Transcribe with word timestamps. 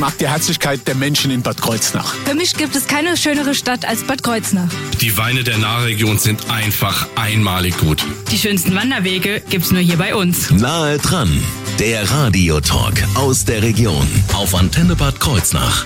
mag 0.00 0.16
die 0.16 0.26
Herzlichkeit 0.26 0.88
der 0.88 0.94
Menschen 0.94 1.30
in 1.30 1.42
Bad 1.42 1.60
Kreuznach. 1.60 2.14
Für 2.24 2.34
mich 2.34 2.54
gibt 2.54 2.74
es 2.74 2.86
keine 2.86 3.18
schönere 3.18 3.54
Stadt 3.54 3.84
als 3.84 4.02
Bad 4.02 4.22
Kreuznach. 4.22 4.70
Die 5.00 5.16
Weine 5.18 5.44
der 5.44 5.58
Nahregion 5.58 6.18
sind 6.18 6.50
einfach 6.50 7.06
einmalig 7.16 7.76
gut. 7.76 8.02
Die 8.32 8.38
schönsten 8.38 8.74
Wanderwege 8.74 9.42
gibt's 9.50 9.70
nur 9.70 9.82
hier 9.82 9.98
bei 9.98 10.14
uns. 10.14 10.50
Nahe 10.50 10.96
dran, 10.98 11.30
der 11.78 12.10
Radiotalk 12.10 12.94
aus 13.14 13.44
der 13.44 13.62
Region 13.62 14.08
auf 14.32 14.54
Antenne 14.54 14.96
Bad 14.96 15.20
Kreuznach. 15.20 15.84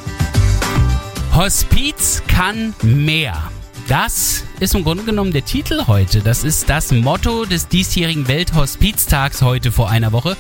Hospiz 1.34 2.22
kann 2.28 2.72
mehr. 2.82 3.50
Das 3.88 4.44
ist 4.60 4.76
im 4.76 4.84
Grunde 4.84 5.02
genommen 5.02 5.32
der 5.32 5.44
Titel 5.44 5.88
heute. 5.88 6.20
Das 6.20 6.44
ist 6.44 6.70
das 6.70 6.92
Motto 6.92 7.46
des 7.46 7.66
diesjährigen 7.66 8.28
Welthospiztags 8.28 9.42
heute 9.42 9.72
vor 9.72 9.90
einer 9.90 10.12
Woche. 10.12 10.36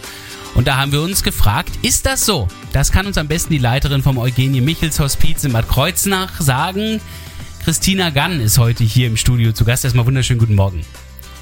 Und 0.54 0.68
da 0.68 0.76
haben 0.76 0.92
wir 0.92 1.02
uns 1.02 1.24
gefragt, 1.24 1.70
ist 1.82 2.06
das 2.06 2.24
so? 2.24 2.46
Das 2.72 2.92
kann 2.92 3.06
uns 3.06 3.18
am 3.18 3.26
besten 3.26 3.52
die 3.52 3.58
Leiterin 3.58 4.02
vom 4.02 4.18
Eugenie 4.18 4.60
Michels 4.60 5.00
Hospiz 5.00 5.42
in 5.42 5.52
Bad 5.52 5.68
Kreuznach 5.68 6.40
sagen. 6.40 7.00
Christina 7.64 8.10
Gann 8.10 8.40
ist 8.40 8.58
heute 8.58 8.84
hier 8.84 9.08
im 9.08 9.16
Studio 9.16 9.52
zu 9.52 9.64
Gast. 9.64 9.84
Erstmal 9.84 10.06
wunderschönen 10.06 10.38
guten 10.38 10.54
Morgen. 10.54 10.82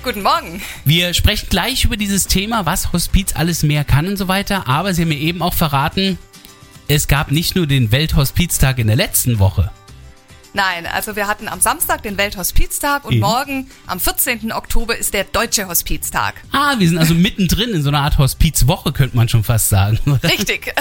Guten 0.02 0.22
Morgen. 0.22 0.62
Wir 0.86 1.12
sprechen 1.12 1.48
gleich 1.50 1.84
über 1.84 1.98
dieses 1.98 2.27
Thema, 2.27 2.64
was 2.64 2.92
Hospiz 2.95 3.34
alles 3.34 3.62
mehr 3.62 3.84
kann 3.84 4.09
und 4.09 4.16
so 4.16 4.28
weiter. 4.28 4.66
Aber 4.66 4.95
Sie 4.95 5.02
haben 5.02 5.10
mir 5.10 5.19
eben 5.19 5.42
auch 5.42 5.55
verraten, 5.55 6.16
es 6.88 7.06
gab 7.06 7.30
nicht 7.30 7.55
nur 7.55 7.66
den 7.66 7.92
Welthospiztag 7.92 8.78
in 8.78 8.86
der 8.86 8.97
letzten 8.97 9.38
Woche. 9.38 9.70
Nein, 10.55 10.87
also 10.87 11.16
wir 11.16 11.27
hatten 11.29 11.48
am 11.48 11.61
Samstag 11.61 12.02
den 12.02 12.19
Welthospiztag 12.19 13.05
und 13.06 13.12
Eben. 13.12 13.20
morgen 13.23 13.70
am 13.87 13.98
14. 13.98 14.52
Oktober 14.52 14.97
ist 14.97 15.15
der 15.15 15.25
Deutsche 15.25 15.66
Hospiztag. 15.66 16.34
Ah, 16.52 16.75
wir 16.78 16.87
sind 16.88 16.98
also 16.98 17.15
mittendrin 17.15 17.70
in 17.70 17.83
so 17.83 17.88
einer 17.88 18.01
Art 18.02 18.19
Hospizwoche, 18.19 18.92
könnte 18.92 19.16
man 19.16 19.28
schon 19.30 19.45
fast 19.45 19.70
sagen. 19.70 19.98
oder? 20.06 20.23
Richtig. 20.28 20.75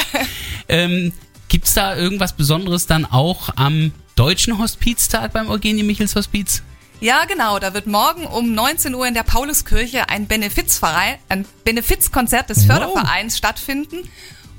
Ähm, 0.67 1.13
Gibt 1.47 1.67
es 1.67 1.73
da 1.73 1.95
irgendwas 1.95 2.33
Besonderes 2.33 2.85
dann 2.85 3.05
auch 3.05 3.49
am 3.55 3.93
Deutschen 4.15 4.57
Hospiztag 4.57 5.31
beim 5.33 5.49
Eugenie 5.49 5.83
Michels 5.83 6.15
Hospiz? 6.15 6.63
ja, 6.99 7.23
genau. 7.25 7.57
Da 7.57 7.73
wird 7.73 7.87
morgen 7.87 8.25
um 8.27 8.53
19 8.53 8.93
Uhr 8.93 9.07
in 9.07 9.13
der 9.15 9.23
Pauluskirche 9.23 10.07
ein 10.09 10.27
Benefizverein, 10.27 11.15
ein 11.29 11.45
Benefizkonzert 11.63 12.49
des 12.49 12.67
Wow. 12.67 12.75
Fördervereins 12.77 13.37
stattfinden. 13.37 14.07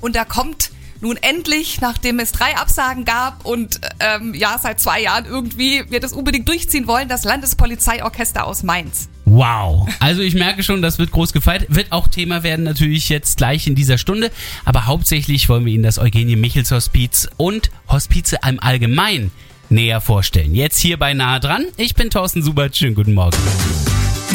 Und 0.01 0.15
da 0.15 0.25
kommt 0.25 0.71
nun 1.03 1.17
endlich, 1.17 1.81
nachdem 1.81 2.19
es 2.19 2.31
drei 2.31 2.55
Absagen 2.57 3.05
gab 3.05 3.45
und 3.45 3.79
ähm, 3.99 4.33
ja, 4.33 4.57
seit 4.61 4.79
zwei 4.79 5.01
Jahren 5.01 5.25
irgendwie 5.25 5.83
wir 5.89 5.99
das 5.99 6.13
unbedingt 6.13 6.47
durchziehen 6.47 6.87
wollen, 6.87 7.09
das 7.09 7.25
Landespolizeiorchester 7.25 8.47
aus 8.47 8.63
Mainz. 8.63 9.09
Wow. 9.25 9.87
Also 9.99 10.21
ich 10.21 10.33
merke 10.33 10.63
schon, 10.63 10.81
das 10.81 10.99
wird 10.99 11.11
groß 11.11 11.33
gefeiert. 11.33 11.65
Wird 11.69 11.91
auch 11.91 12.07
Thema 12.07 12.43
werden 12.43 12.63
natürlich 12.63 13.09
jetzt 13.09 13.37
gleich 13.37 13.67
in 13.67 13.75
dieser 13.75 13.97
Stunde. 13.97 14.31
Aber 14.65 14.85
hauptsächlich 14.85 15.47
wollen 15.49 15.65
wir 15.65 15.73
Ihnen 15.73 15.83
das 15.83 15.99
Eugenie 15.99 16.35
Michels 16.35 16.71
Hospiz 16.71 17.29
und 17.37 17.69
Hospize 17.87 18.37
im 18.47 18.59
Allgemeinen 18.61 19.31
näher 19.69 20.01
vorstellen. 20.01 20.55
Jetzt 20.55 20.79
hier 20.79 20.97
bei 20.97 21.13
Nahe 21.13 21.39
dran. 21.39 21.65
Ich 21.77 21.95
bin 21.95 22.09
Thorsten 22.09 22.43
Subert. 22.43 22.75
Schönen 22.75 22.95
guten 22.95 23.13
Morgen. 23.13 23.37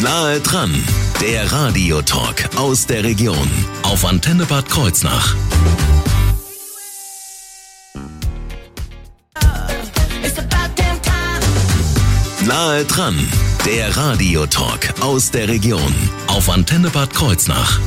Nahe 0.02 0.40
dran, 0.40 0.74
der 1.20 1.50
Radiotalk 1.50 2.56
aus 2.56 2.86
der 2.86 3.04
Region 3.04 3.48
auf 3.82 4.04
Antenne 4.04 4.46
Bad 4.46 4.68
Kreuznach. 4.68 5.34
Nahe 12.48 12.86
dran, 12.86 13.14
der 13.66 13.94
Radiotalk 13.94 15.02
aus 15.02 15.30
der 15.30 15.48
Region 15.48 15.94
auf 16.28 16.48
Antenne 16.48 16.88
Bad 16.88 17.12
Kreuznach. 17.12 17.78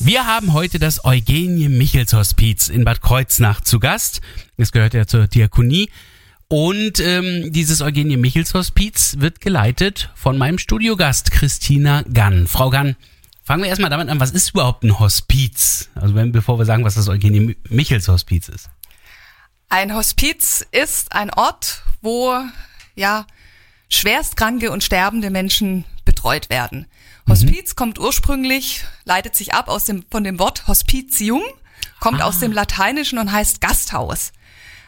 Wir 0.00 0.26
haben 0.26 0.52
heute 0.52 0.80
das 0.80 1.04
Eugenie 1.04 1.68
Michels 1.68 2.14
Hospiz 2.14 2.68
in 2.68 2.84
Bad 2.84 3.02
Kreuznach 3.02 3.60
zu 3.60 3.78
Gast. 3.78 4.22
Es 4.56 4.72
gehört 4.72 4.92
ja 4.92 5.06
zur 5.06 5.28
Diakonie. 5.28 5.88
Und 6.48 6.98
ähm, 6.98 7.52
dieses 7.52 7.80
Eugenie 7.80 8.16
Michels 8.16 8.54
Hospiz 8.54 9.14
wird 9.20 9.40
geleitet 9.40 10.10
von 10.16 10.36
meinem 10.36 10.58
Studiogast 10.58 11.30
Christina 11.30 12.02
Gann. 12.12 12.48
Frau 12.48 12.70
Gann, 12.70 12.96
fangen 13.44 13.62
wir 13.62 13.68
erstmal 13.68 13.90
damit 13.90 14.08
an, 14.08 14.18
was 14.18 14.32
ist 14.32 14.50
überhaupt 14.50 14.82
ein 14.82 14.98
Hospiz? 14.98 15.90
Also 15.94 16.16
wenn, 16.16 16.32
bevor 16.32 16.58
wir 16.58 16.64
sagen, 16.64 16.82
was 16.82 16.96
das 16.96 17.08
Eugenie 17.08 17.38
Mi- 17.40 17.56
Michels 17.68 18.08
Hospiz 18.08 18.48
ist. 18.48 18.68
Ein 19.68 19.94
Hospiz 19.94 20.66
ist 20.72 21.12
ein 21.12 21.30
Ort, 21.30 21.82
wo 22.02 22.34
ja 22.96 23.26
schwerstkranke 23.88 24.72
und 24.72 24.82
sterbende 24.82 25.30
Menschen 25.30 25.84
betreut 26.04 26.50
werden. 26.50 26.86
Hospiz 27.28 27.74
kommt 27.74 27.98
ursprünglich, 27.98 28.84
leitet 29.04 29.34
sich 29.34 29.54
ab 29.54 29.68
aus 29.68 29.84
dem 29.84 30.04
von 30.10 30.24
dem 30.24 30.38
Wort 30.38 30.66
Hospitium, 30.68 31.42
kommt 32.00 32.22
aus 32.22 32.38
dem 32.40 32.52
Lateinischen 32.52 33.18
und 33.18 33.32
heißt 33.32 33.60
Gasthaus. 33.60 34.32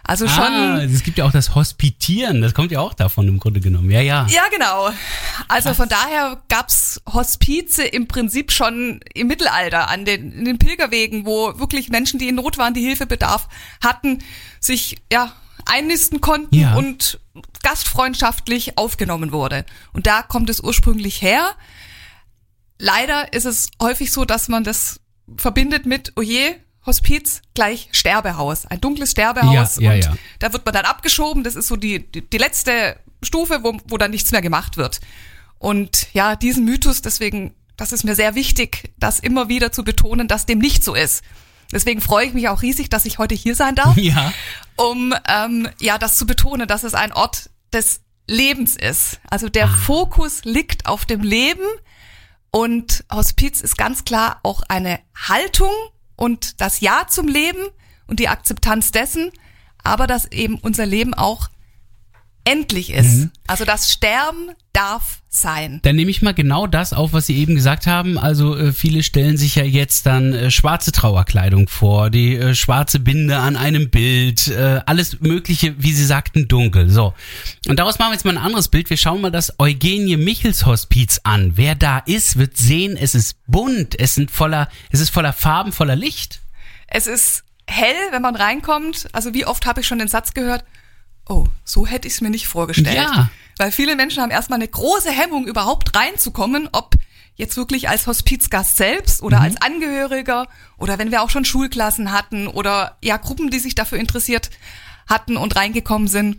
Also 0.05 0.27
schon 0.27 0.43
Ah, 0.43 0.83
es 0.83 1.03
gibt 1.03 1.19
ja 1.19 1.27
auch 1.27 1.33
das 1.33 1.55
Hospitieren, 1.55 2.41
das 2.41 2.55
kommt 2.55 2.71
ja 2.71 2.81
auch 2.81 2.95
davon 2.95 3.29
im 3.29 3.39
Grunde 3.39 3.61
genommen. 3.61 3.91
Ja, 3.91 4.01
ja. 4.01 4.27
Ja, 4.31 4.45
genau. 4.51 4.89
Also 5.49 5.75
von 5.75 5.87
daher 5.87 6.41
gab's 6.49 6.99
Hospize 7.13 7.85
im 7.85 8.09
Prinzip 8.09 8.51
schon 8.51 9.01
im 9.13 9.27
Mittelalter 9.27 9.91
an 9.91 10.07
den, 10.07 10.33
in 10.33 10.45
den 10.47 10.59
Pilgerwegen, 10.59 11.27
wo 11.27 11.59
wirklich 11.59 11.91
Menschen, 11.91 12.19
die 12.19 12.29
in 12.29 12.37
Not 12.37 12.57
waren, 12.57 12.73
die 12.73 12.81
Hilfebedarf 12.81 13.49
hatten, 13.83 14.21
sich 14.61 14.97
ja 15.13 15.35
einnisten 15.69 16.21
konnten 16.21 16.55
Ja. 16.55 16.75
und 16.77 17.21
gastfreundschaftlich 17.63 18.79
aufgenommen 18.79 19.33
wurde. 19.33 19.65
Und 19.93 20.07
da 20.07 20.23
kommt 20.23 20.51
es 20.51 20.61
ursprünglich 20.61 21.23
her. 21.23 21.55
Leider 22.79 23.33
ist 23.33 23.45
es 23.45 23.71
häufig 23.83 24.13
so, 24.13 24.25
dass 24.25 24.49
man 24.49 24.65
das 24.65 25.01
verbindet 25.37 25.87
mit, 25.87 26.13
oh 26.17 26.23
je, 26.23 26.55
Hospiz 26.87 27.43
gleich 27.55 27.89
Sterbehaus, 27.93 28.67
ein 28.67 28.81
dunkles 28.81 29.11
Sterbehaus. 29.13 29.77
Ja, 29.77 29.93
ja, 29.93 29.95
und 29.95 30.05
ja. 30.05 30.15
da 30.39 30.53
wird 30.53 30.65
man 30.65 30.75
dann 30.75 30.87
abgeschoben. 30.87 31.45
Das 31.45 31.55
ist 31.55 31.69
so 31.69 31.77
die, 31.77 32.11
die, 32.11 32.29
die 32.29 32.39
letzte 32.39 32.97
Stufe, 33.23 33.63
wo, 33.63 33.79
wo 33.89 33.99
dann 33.99 34.11
nichts 34.11 34.33
mehr 34.33 34.43
gemacht 34.43 34.77
wird. 34.77 35.01
Und 35.59 36.07
ja, 36.15 36.37
diesen 36.37 36.65
Mythos, 36.65 37.03
deswegen, 37.03 37.55
das 37.77 37.93
ist 37.93 38.05
mir 38.05 38.15
sehr 38.15 38.35
wichtig, 38.35 38.93
das 38.99 39.19
immer 39.21 39.49
wieder 39.49 39.71
zu 39.73 39.85
betonen, 39.85 40.29
dass 40.29 40.47
dem 40.47 40.59
nicht 40.59 40.83
so 40.83 40.95
ist. 40.95 41.23
Deswegen 41.73 42.01
freue 42.01 42.27
ich 42.27 42.35
mich 42.35 42.49
auch 42.49 42.63
riesig, 42.63 42.89
dass 42.91 43.05
ich 43.05 43.19
heute 43.19 43.35
hier 43.35 43.55
sein 43.55 43.75
darf, 43.75 43.97
Ja. 43.99 44.33
um 44.77 45.15
ähm, 45.29 45.69
ja 45.81 45.99
das 45.99 46.17
zu 46.17 46.27
betonen, 46.27 46.67
dass 46.69 46.83
es 46.85 46.95
ein 46.95 47.13
Ort 47.13 47.51
des 47.73 48.01
Lebens 48.27 48.77
ist. 48.77 49.21
Also 49.31 49.49
der 49.49 49.69
Fokus 49.69 50.45
liegt 50.45 50.87
auf 50.87 51.05
dem 51.07 51.21
Leben 51.23 51.65
und 52.51 53.05
Hospiz 53.13 53.61
ist 53.61 53.77
ganz 53.77 54.05
klar 54.05 54.41
auch 54.43 54.63
eine 54.69 55.01
Haltung 55.15 55.73
und 56.17 56.61
das 56.61 56.81
Ja 56.81 57.07
zum 57.09 57.29
Leben 57.29 57.61
und 58.07 58.21
die 58.21 58.29
Akzeptanz 58.29 58.91
dessen, 58.91 59.31
aber 59.85 60.07
dass 60.07 60.27
eben 60.33 60.59
unser 60.59 60.87
Leben 60.87 61.15
auch 61.15 61.49
endlich 62.49 62.91
ist. 62.91 63.29
Also 63.47 63.65
das 63.65 63.93
Sterben 63.93 64.51
darf 64.73 65.19
sein. 65.29 65.81
Dann 65.83 65.97
nehme 65.97 66.11
ich 66.11 66.23
mal 66.23 66.33
genau 66.33 66.67
das 66.67 66.93
auf, 66.93 67.13
was 67.13 67.27
Sie 67.27 67.37
eben 67.37 67.55
gesagt 67.55 67.87
haben. 67.87 68.17
Also 68.17 68.57
äh, 68.57 68.73
viele 68.73 69.03
stellen 69.03 69.37
sich 69.37 69.57
ja 69.57 69.65
jetzt 69.65 70.07
dann 70.07 70.33
äh, 70.33 70.51
schwarze 70.51 70.91
Trauerkleidung 70.91 71.69
vor, 71.69 72.09
die 72.11 72.37
äh, 72.37 72.55
schwarze 72.55 73.01
Binde 73.01 73.37
an 73.37 73.57
einem 73.57 73.91
Bild, 73.91 74.49
äh, 74.49 74.81
alles 74.87 75.21
Mögliche, 75.21 75.75
wie 75.83 75.93
Sie 75.93 76.05
sagten, 76.05 76.49
dunkel. 76.49 76.89
So. 76.89 77.13
Und 77.69 77.79
daraus 77.79 77.99
machen 77.99 78.11
wir 78.11 78.15
jetzt 78.15 78.25
mal 78.25 78.37
ein 78.37 78.43
anderes 78.43 78.69
Bild. 78.69 78.89
Wir 78.89 78.97
schauen 78.97 79.21
mal 79.21 79.31
das 79.31 79.59
Eugenie 79.59 80.17
Michels 80.17 80.65
Hospiz 80.65 81.21
an. 81.25 81.53
Wer 81.57 81.75
da 81.75 81.99
ist, 81.99 82.39
wird 82.39 82.57
sehen, 82.57 82.97
es 82.97 83.15
ist 83.15 83.37
bunt, 83.47 83.99
es 84.01 84.15
sind 84.15 84.31
voller, 84.31 84.69
es 84.91 85.01
ist 85.01 85.11
voller 85.11 85.35
Farben, 85.35 85.73
voller 85.73 85.97
Licht. 85.97 86.41
Es 86.87 87.07
ist 87.07 87.45
hell, 87.67 87.97
wenn 88.11 88.23
man 88.23 88.37
reinkommt. 88.37 89.09
Also 89.13 89.35
wie 89.35 89.45
oft 89.45 89.67
habe 89.67 89.81
ich 89.83 89.87
schon 89.87 89.99
den 89.99 90.09
Satz 90.09 90.33
gehört, 90.33 90.65
oh, 91.29 91.45
so 91.65 91.87
hätte 91.87 92.09
ich 92.09 92.15
es 92.15 92.21
mir 92.21 92.31
nicht 92.31 92.49
vorgestellt. 92.49 92.97
Ja. 92.97 93.31
Weil 93.59 93.73
viele 93.73 93.97
Menschen 93.97 94.23
haben 94.23 94.31
erstmal 94.31 94.59
eine 94.59 94.69
große 94.69 95.11
Hemmung, 95.11 95.47
überhaupt 95.47 95.95
reinzukommen, 95.95 96.69
ob 96.73 96.95
jetzt 97.37 97.57
wirklich 97.57 97.89
als 97.89 98.07
Hospizgast 98.07 98.77
selbst 98.77 99.23
oder 99.23 99.41
als 99.41 99.61
Angehöriger 99.63 100.49
oder 100.77 100.99
wenn 100.99 101.11
wir 101.11 101.23
auch 101.23 101.31
schon 101.31 101.45
Schulklassen 101.45 102.13
hatten 102.13 102.49
oder 102.49 102.99
ja 103.03 103.17
Gruppen, 103.17 103.51
die 103.51 103.61
sich 103.61 103.75
dafür 103.75 103.99
interessiert 103.99 104.51
hatten 105.07 105.37
und 105.37 105.57
reingekommen 105.57 106.09
sind. 106.09 106.39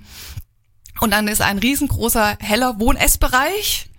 Und 1.00 1.12
dann 1.12 1.30
ist 1.30 1.42
ein 1.42 1.58
riesengroßer 1.58 2.38
heller 2.42 2.80
Wohn-Essbereich, 2.80 3.90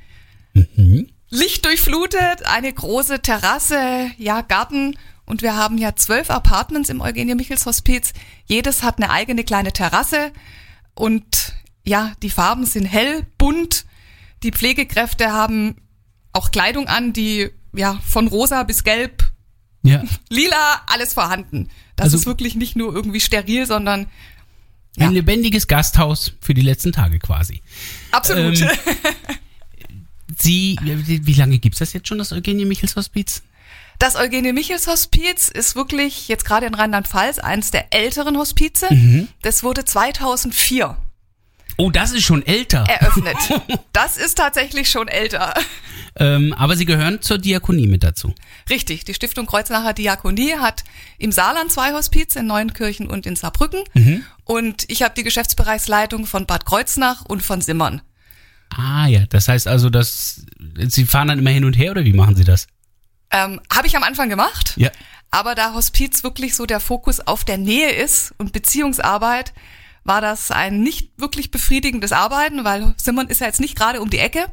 lichtdurchflutet, 1.30 2.44
eine 2.44 2.70
große 2.70 3.20
Terrasse, 3.20 4.10
ja 4.18 4.42
Garten 4.42 4.98
und 5.24 5.40
wir 5.40 5.56
haben 5.56 5.78
ja 5.78 5.96
zwölf 5.96 6.28
Apartments 6.28 6.90
im 6.90 7.00
Eugenie 7.00 7.34
Michels 7.34 7.64
Hospiz. 7.64 8.12
Jedes 8.46 8.82
hat 8.82 8.98
eine 8.98 9.10
eigene 9.10 9.44
kleine 9.44 9.72
Terrasse 9.72 10.32
und 10.94 11.54
ja, 11.84 12.12
die 12.22 12.30
Farben 12.30 12.66
sind 12.66 12.84
hell, 12.84 13.26
bunt. 13.38 13.86
Die 14.42 14.50
Pflegekräfte 14.52 15.32
haben 15.32 15.76
auch 16.32 16.50
Kleidung 16.50 16.86
an, 16.88 17.12
die 17.12 17.50
ja 17.74 17.98
von 18.06 18.26
rosa 18.28 18.62
bis 18.64 18.84
gelb, 18.84 19.30
Ja. 19.82 20.02
lila, 20.28 20.82
alles 20.86 21.12
vorhanden. 21.14 21.68
Das 21.96 22.04
Also- 22.06 22.18
ist 22.18 22.26
wirklich 22.26 22.54
nicht 22.54 22.76
nur 22.76 22.94
irgendwie 22.94 23.20
steril, 23.20 23.66
sondern 23.66 24.06
Ein 24.96 25.02
Ja. 25.04 25.08
lebendiges 25.10 25.68
Gasthaus 25.68 26.32
für 26.40 26.52
die 26.52 26.62
letzten 26.62 26.90
Tage 26.92 27.18
quasi. 27.20 27.62
absolut. 28.10 28.60
Ähm, 28.60 28.68
Sie, 30.38 30.76
wie 30.82 31.26
wie 31.26 31.32
lange 31.34 31.58
gibt's 31.58 31.78
das 31.80 31.92
jetzt 31.92 32.08
schon, 32.08 32.18
das 32.18 32.32
Eugenie 32.32 32.64
Michels 32.64 32.96
Hospiz? 32.96 33.42
Das 34.00 34.16
Eugenie 34.16 34.54
Michels 34.54 34.86
Hospiz 34.86 35.48
ist 35.48 35.76
wirklich 35.76 36.26
jetzt 36.28 36.46
gerade 36.46 36.64
in 36.64 36.72
Rheinland-Pfalz 36.74 37.38
eines 37.38 37.70
der 37.70 37.92
älteren 37.92 38.38
Hospize. 38.38 38.88
Das 39.42 39.62
wurde 39.62 39.84
2004 39.84 40.96
Oh, 41.76 41.90
das 41.90 42.12
ist 42.12 42.24
schon 42.24 42.44
älter. 42.44 42.84
eröffnet. 42.88 43.36
Das 43.92 44.16
ist 44.16 44.36
tatsächlich 44.36 44.90
schon 44.90 45.08
älter. 45.08 45.52
Ähm, 46.16 46.54
aber 46.54 46.76
sie 46.76 46.86
gehören 46.86 47.20
zur 47.20 47.36
Diakonie 47.38 47.86
mit 47.86 48.02
dazu. 48.02 48.34
Richtig, 48.70 49.04
die 49.04 49.12
Stiftung 49.14 49.44
Kreuznacher 49.46 49.92
Diakonie 49.92 50.54
hat 50.54 50.84
im 51.18 51.30
Saarland 51.32 51.70
zwei 51.70 51.92
Hospiz, 51.92 52.36
in 52.36 52.46
Neuenkirchen 52.46 53.06
und 53.06 53.26
in 53.26 53.36
Saarbrücken. 53.36 53.82
Und 54.44 54.84
ich 54.88 55.02
habe 55.02 55.14
die 55.14 55.24
Geschäftsbereichsleitung 55.24 56.24
von 56.26 56.46
Bad 56.46 56.64
Kreuznach 56.64 57.24
und 57.26 57.42
von 57.42 57.60
Simmern. 57.60 58.00
Ah 58.70 59.06
ja, 59.06 59.26
das 59.28 59.48
heißt 59.48 59.66
also, 59.68 59.90
dass 59.90 60.44
sie 60.88 61.04
fahren 61.04 61.28
dann 61.28 61.38
immer 61.38 61.50
hin 61.50 61.64
und 61.66 61.76
her 61.76 61.90
oder 61.90 62.04
wie 62.04 62.12
machen 62.14 62.36
sie 62.36 62.44
das? 62.44 62.66
Ähm, 63.32 63.60
habe 63.72 63.86
ich 63.86 63.96
am 63.96 64.02
Anfang 64.02 64.28
gemacht. 64.28 64.74
Ja. 64.76 64.90
Aber 65.30 65.54
da 65.54 65.74
Hospiz 65.74 66.24
wirklich 66.24 66.56
so 66.56 66.66
der 66.66 66.80
Fokus 66.80 67.20
auf 67.20 67.44
der 67.44 67.58
Nähe 67.58 67.90
ist 67.90 68.34
und 68.38 68.52
Beziehungsarbeit, 68.52 69.52
war 70.02 70.20
das 70.20 70.50
ein 70.50 70.82
nicht 70.82 71.10
wirklich 71.18 71.50
befriedigendes 71.50 72.12
Arbeiten, 72.12 72.64
weil 72.64 72.94
Simmern 72.96 73.28
ist 73.28 73.40
ja 73.40 73.46
jetzt 73.46 73.60
nicht 73.60 73.76
gerade 73.76 74.00
um 74.00 74.10
die 74.10 74.18
Ecke. 74.18 74.46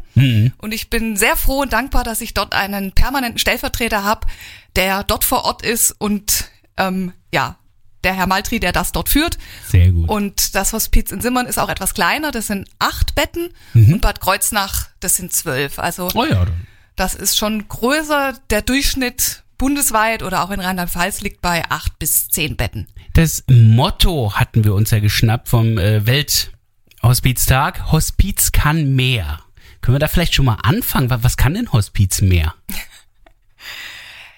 Und 0.57 0.73
ich 0.73 0.89
bin 0.89 1.15
sehr 1.15 1.35
froh 1.35 1.61
und 1.61 1.73
dankbar, 1.73 2.03
dass 2.03 2.21
ich 2.21 2.33
dort 2.33 2.53
einen 2.53 2.91
permanenten 2.91 3.39
Stellvertreter 3.39 4.03
habe, 4.03 4.27
der 4.75 5.03
dort 5.03 5.23
vor 5.23 5.45
Ort 5.45 5.63
ist 5.63 5.95
und 5.97 6.51
ähm, 6.77 7.13
ja, 7.33 7.57
der 8.03 8.13
Herr 8.13 8.27
Maltri, 8.27 8.59
der 8.59 8.71
das 8.71 8.91
dort 8.91 9.09
führt. 9.09 9.37
Sehr 9.67 9.91
gut. 9.91 10.09
Und 10.09 10.53
das 10.53 10.73
Hospiz 10.73 11.11
in 11.11 11.21
Simmern 11.21 11.45
ist 11.45 11.57
auch 11.57 11.69
etwas 11.69 11.93
kleiner, 11.93 12.31
das 12.31 12.47
sind 12.47 12.69
acht 12.77 13.15
Betten 13.15 13.49
und 13.73 14.01
Bad 14.01 14.21
Kreuznach, 14.21 14.89
das 14.99 15.15
sind 15.15 15.33
zwölf. 15.33 15.79
Also 15.79 16.09
oh 16.13 16.25
ja, 16.25 16.45
dann. 16.45 16.67
Das 16.97 17.15
ist 17.15 17.37
schon 17.37 17.67
größer. 17.69 18.37
Der 18.49 18.61
Durchschnitt 18.61 19.43
bundesweit 19.57 20.21
oder 20.23 20.43
auch 20.43 20.51
in 20.51 20.59
Rheinland-Pfalz 20.59 21.21
liegt 21.21 21.41
bei 21.41 21.63
acht 21.69 21.97
bis 21.99 22.27
zehn 22.27 22.57
Betten. 22.57 22.87
Das 23.13 23.43
Motto 23.49 24.33
hatten 24.35 24.63
wir 24.65 24.73
uns 24.75 24.91
ja 24.91 24.99
geschnappt 24.99 25.47
vom 25.49 25.77
äh, 25.77 26.05
Welthospiztag. 26.05 27.91
Hospiz 27.91 28.51
kann 28.51 28.93
mehr. 28.95 29.39
Können 29.81 29.95
wir 29.95 29.99
da 29.99 30.07
vielleicht 30.07 30.35
schon 30.35 30.45
mal 30.45 30.57
anfangen? 30.61 31.09
Wa- 31.09 31.19
Was 31.21 31.37
kann 31.37 31.53
denn 31.53 31.71
Hospiz 31.71 32.21
mehr? 32.21 32.53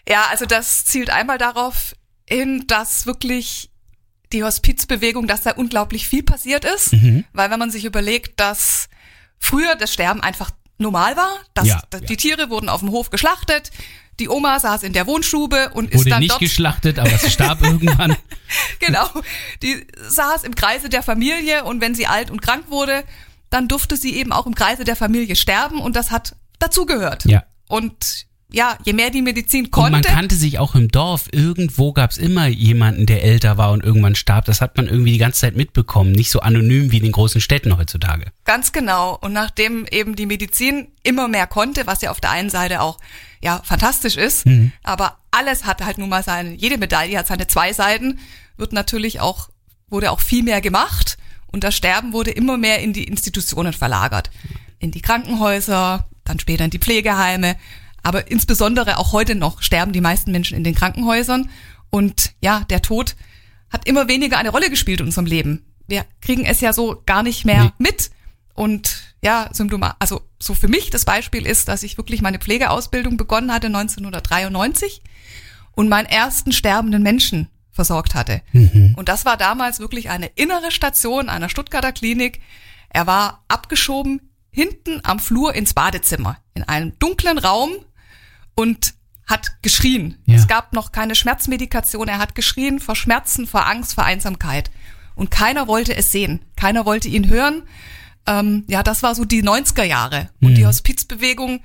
Ja, 0.07 0.25
also 0.31 0.45
das 0.47 0.85
zielt 0.85 1.11
einmal 1.11 1.37
darauf 1.37 1.95
hin, 2.27 2.63
dass 2.65 3.05
wirklich 3.05 3.69
die 4.33 4.43
Hospizbewegung, 4.43 5.27
dass 5.27 5.41
da 5.43 5.51
unglaublich 5.51 6.07
viel 6.07 6.23
passiert 6.23 6.65
ist. 6.65 6.93
Weil 7.33 7.51
wenn 7.51 7.59
man 7.59 7.69
sich 7.69 7.85
überlegt, 7.85 8.39
dass 8.39 8.89
früher 9.37 9.75
das 9.75 9.93
Sterben 9.93 10.21
einfach 10.21 10.49
normal 10.79 11.15
war, 11.15 11.37
dass 11.53 11.67
Ja, 11.67 11.81
dass 11.89 12.01
die 12.01 12.17
Tiere 12.17 12.49
wurden 12.49 12.69
auf 12.69 12.79
dem 12.79 12.91
Hof 12.91 13.09
geschlachtet, 13.09 13.71
die 14.19 14.29
Oma 14.29 14.59
saß 14.59 14.83
in 14.83 14.93
der 14.93 15.07
Wohnstube 15.07 15.69
und 15.73 15.91
ist 15.91 15.99
Wurde 15.99 16.09
dann 16.09 16.19
nicht 16.19 16.31
dort 16.31 16.41
geschlachtet, 16.41 16.99
aber 16.99 17.11
es 17.11 17.31
starb 17.31 17.61
irgendwann. 17.63 18.15
genau, 18.79 19.07
die 19.61 19.85
saß 19.97 20.43
im 20.43 20.55
Kreise 20.55 20.89
der 20.89 21.03
Familie 21.03 21.63
und 21.63 21.81
wenn 21.81 21.95
sie 21.95 22.07
alt 22.07 22.29
und 22.29 22.41
krank 22.41 22.65
wurde, 22.69 23.03
dann 23.49 23.67
durfte 23.67 23.97
sie 23.97 24.15
eben 24.15 24.31
auch 24.31 24.45
im 24.45 24.55
Kreise 24.55 24.83
der 24.83 24.95
Familie 24.95 25.35
sterben 25.35 25.79
und 25.79 25.95
das 25.95 26.11
hat 26.11 26.35
dazugehört. 26.59 27.25
Ja. 27.25 27.43
Und 27.67 28.27
ja, 28.51 28.77
je 28.83 28.93
mehr 28.93 29.11
die 29.11 29.21
Medizin 29.21 29.65
Und 29.65 29.77
man 29.77 29.91
konnte, 29.93 30.09
kannte 30.09 30.35
sich 30.35 30.57
auch 30.57 30.73
im 30.73 30.87
Dorf. 30.87 31.27
Irgendwo 31.31 31.93
gab 31.93 32.09
es 32.11 32.17
immer 32.17 32.47
jemanden, 32.47 33.05
der 33.05 33.23
älter 33.23 33.57
war 33.57 33.71
und 33.71 33.83
irgendwann 33.83 34.15
starb. 34.15 34.45
Das 34.45 34.59
hat 34.59 34.75
man 34.75 34.87
irgendwie 34.87 35.11
die 35.11 35.19
ganze 35.19 35.41
Zeit 35.41 35.55
mitbekommen. 35.55 36.11
Nicht 36.11 36.31
so 36.31 36.39
anonym 36.39 36.91
wie 36.91 36.97
in 36.97 37.03
den 37.03 37.11
großen 37.11 37.41
Städten 37.41 37.77
heutzutage. 37.77 38.25
ganz 38.45 38.71
genau. 38.71 39.17
Und 39.21 39.33
nachdem 39.33 39.85
eben 39.91 40.15
die 40.15 40.25
Medizin 40.25 40.87
immer 41.03 41.27
mehr 41.27 41.45
konnte, 41.45 41.85
was 41.85 42.01
ja 42.01 42.09
auf 42.09 42.19
der 42.19 42.31
einen 42.31 42.49
Seite 42.49 42.81
auch 42.81 42.97
ja 43.41 43.61
fantastisch 43.63 44.17
ist, 44.17 44.45
aber 44.83 45.17
alles 45.31 45.65
hat 45.65 45.85
halt 45.85 45.97
nun 45.97 46.09
mal 46.09 46.23
seine, 46.23 46.55
jede 46.55 46.77
Medaille 46.77 47.17
hat 47.17 47.27
seine 47.27 47.47
zwei 47.47 47.71
Seiten, 47.73 48.19
wird 48.57 48.73
natürlich 48.73 49.19
auch, 49.19 49.49
wurde 49.89 50.11
auch 50.11 50.19
viel 50.19 50.43
mehr 50.43 50.59
gemacht 50.61 51.17
und 51.47 51.63
das 51.63 51.75
Sterben 51.75 52.13
wurde 52.13 52.31
immer 52.31 52.57
mehr 52.57 52.79
in 52.79 52.93
die 52.93 53.05
Institutionen 53.05 53.73
verlagert. 53.73 54.29
In 54.79 54.91
die 54.91 55.01
Krankenhäuser, 55.01 56.07
dann 56.23 56.39
später 56.39 56.65
in 56.65 56.71
die 56.71 56.79
Pflegeheime, 56.79 57.55
aber 58.03 58.29
insbesondere 58.31 58.97
auch 58.97 59.11
heute 59.13 59.35
noch 59.35 59.61
sterben 59.61 59.91
die 59.93 60.01
meisten 60.01 60.31
Menschen 60.31 60.57
in 60.57 60.63
den 60.63 60.75
Krankenhäusern 60.75 61.49
und 61.89 62.33
ja, 62.41 62.61
der 62.69 62.81
Tod 62.81 63.15
hat 63.69 63.87
immer 63.87 64.07
weniger 64.07 64.37
eine 64.37 64.49
Rolle 64.49 64.69
gespielt 64.69 64.99
in 64.99 65.07
unserem 65.07 65.25
Leben. 65.27 65.65
Wir 65.87 66.05
kriegen 66.21 66.45
es 66.45 66.61
ja 66.61 66.73
so 66.73 67.01
gar 67.05 67.23
nicht 67.23 67.45
mehr 67.45 67.65
Nee. 67.65 67.71
mit 67.77 68.11
und 68.53 69.15
ja, 69.23 69.49
Symptome, 69.53 69.95
also 69.99 70.21
so 70.41 70.53
für 70.53 70.67
mich 70.67 70.89
das 70.89 71.05
Beispiel 71.05 71.45
ist, 71.45 71.67
dass 71.67 71.83
ich 71.83 71.97
wirklich 71.97 72.21
meine 72.21 72.39
Pflegeausbildung 72.39 73.17
begonnen 73.17 73.51
hatte 73.53 73.67
1993 73.67 75.01
und 75.73 75.89
meinen 75.89 76.05
ersten 76.07 76.51
sterbenden 76.51 77.03
Menschen 77.03 77.47
versorgt 77.71 78.15
hatte. 78.15 78.41
Und 78.97 79.07
das 79.09 79.25
war 79.25 79.37
damals 79.37 79.79
wirklich 79.79 80.09
eine 80.09 80.27
innere 80.35 80.71
Station 80.71 81.29
einer 81.29 81.49
Stuttgarter 81.49 81.91
Klinik. 81.91 82.41
Er 82.89 83.07
war 83.07 83.43
abgeschoben 83.47 84.21
hinten 84.51 84.99
am 85.03 85.19
Flur 85.19 85.53
ins 85.53 85.73
Badezimmer 85.73 86.37
in 86.53 86.63
einem 86.63 86.97
dunklen 86.99 87.37
Raum 87.37 87.71
und 88.59 88.93
hat 89.25 89.61
geschrien. 89.61 90.17
Ja. 90.25 90.35
Es 90.35 90.47
gab 90.47 90.73
noch 90.73 90.91
keine 90.91 91.15
Schmerzmedikation. 91.15 92.09
Er 92.09 92.17
hat 92.17 92.35
geschrien 92.35 92.81
vor 92.81 92.95
Schmerzen, 92.97 93.47
vor 93.47 93.65
Angst, 93.65 93.93
vor 93.93 94.03
Einsamkeit. 94.03 94.69
Und 95.15 95.31
keiner 95.31 95.67
wollte 95.67 95.95
es 95.95 96.11
sehen. 96.11 96.41
Keiner 96.57 96.85
wollte 96.85 97.07
ihn 97.07 97.29
hören. 97.29 97.63
Ähm, 98.27 98.65
ja, 98.67 98.83
das 98.83 99.01
war 99.01 99.15
so 99.15 99.23
die 99.23 99.43
90er 99.43 99.83
Jahre. 99.83 100.29
Und 100.41 100.55
die 100.55 100.65
Hospizbewegung 100.65 101.61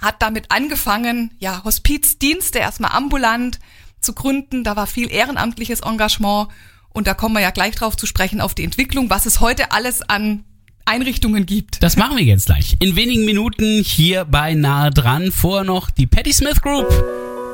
hat 0.00 0.22
damit 0.22 0.50
angefangen, 0.50 1.34
ja, 1.40 1.62
Hospizdienste 1.62 2.58
erstmal 2.58 2.92
ambulant 2.92 3.58
zu 4.00 4.14
gründen. 4.14 4.64
Da 4.64 4.76
war 4.76 4.86
viel 4.86 5.10
ehrenamtliches 5.12 5.80
Engagement. 5.80 6.48
Und 6.88 7.06
da 7.06 7.12
kommen 7.12 7.34
wir 7.34 7.42
ja 7.42 7.50
gleich 7.50 7.74
drauf 7.74 7.98
zu 7.98 8.06
sprechen, 8.06 8.40
auf 8.40 8.54
die 8.54 8.64
Entwicklung, 8.64 9.10
was 9.10 9.26
es 9.26 9.40
heute 9.40 9.72
alles 9.72 10.00
an 10.00 10.44
Einrichtungen 10.84 11.46
gibt. 11.46 11.82
Das 11.82 11.96
machen 11.96 12.16
wir 12.16 12.24
jetzt 12.24 12.46
gleich. 12.46 12.76
In 12.80 12.96
wenigen 12.96 13.24
Minuten 13.24 13.82
hier 13.82 14.24
bei 14.24 14.54
Nahe 14.54 14.90
dran. 14.90 15.32
Vorher 15.32 15.64
noch 15.64 15.90
die 15.90 16.06
Patti 16.06 16.32
Smith 16.32 16.60
Group. 16.60 16.88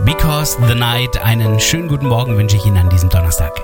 Because 0.04 0.56
the 0.66 0.74
Night. 0.74 1.16
Einen 1.22 1.60
schönen 1.60 1.88
guten 1.88 2.08
Morgen 2.08 2.36
wünsche 2.36 2.56
ich 2.56 2.64
Ihnen 2.64 2.78
an 2.78 2.90
diesem 2.90 3.08
Donnerstag. 3.08 3.54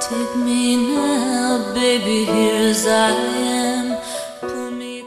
Take 0.00 0.38
me 0.38 0.76
now, 0.76 1.74
baby, 1.74 2.26
here 2.26 2.70
as 2.70 2.86
I 2.86 3.10
am. 3.10 3.96
Pull 4.40 4.70
me 4.70 5.02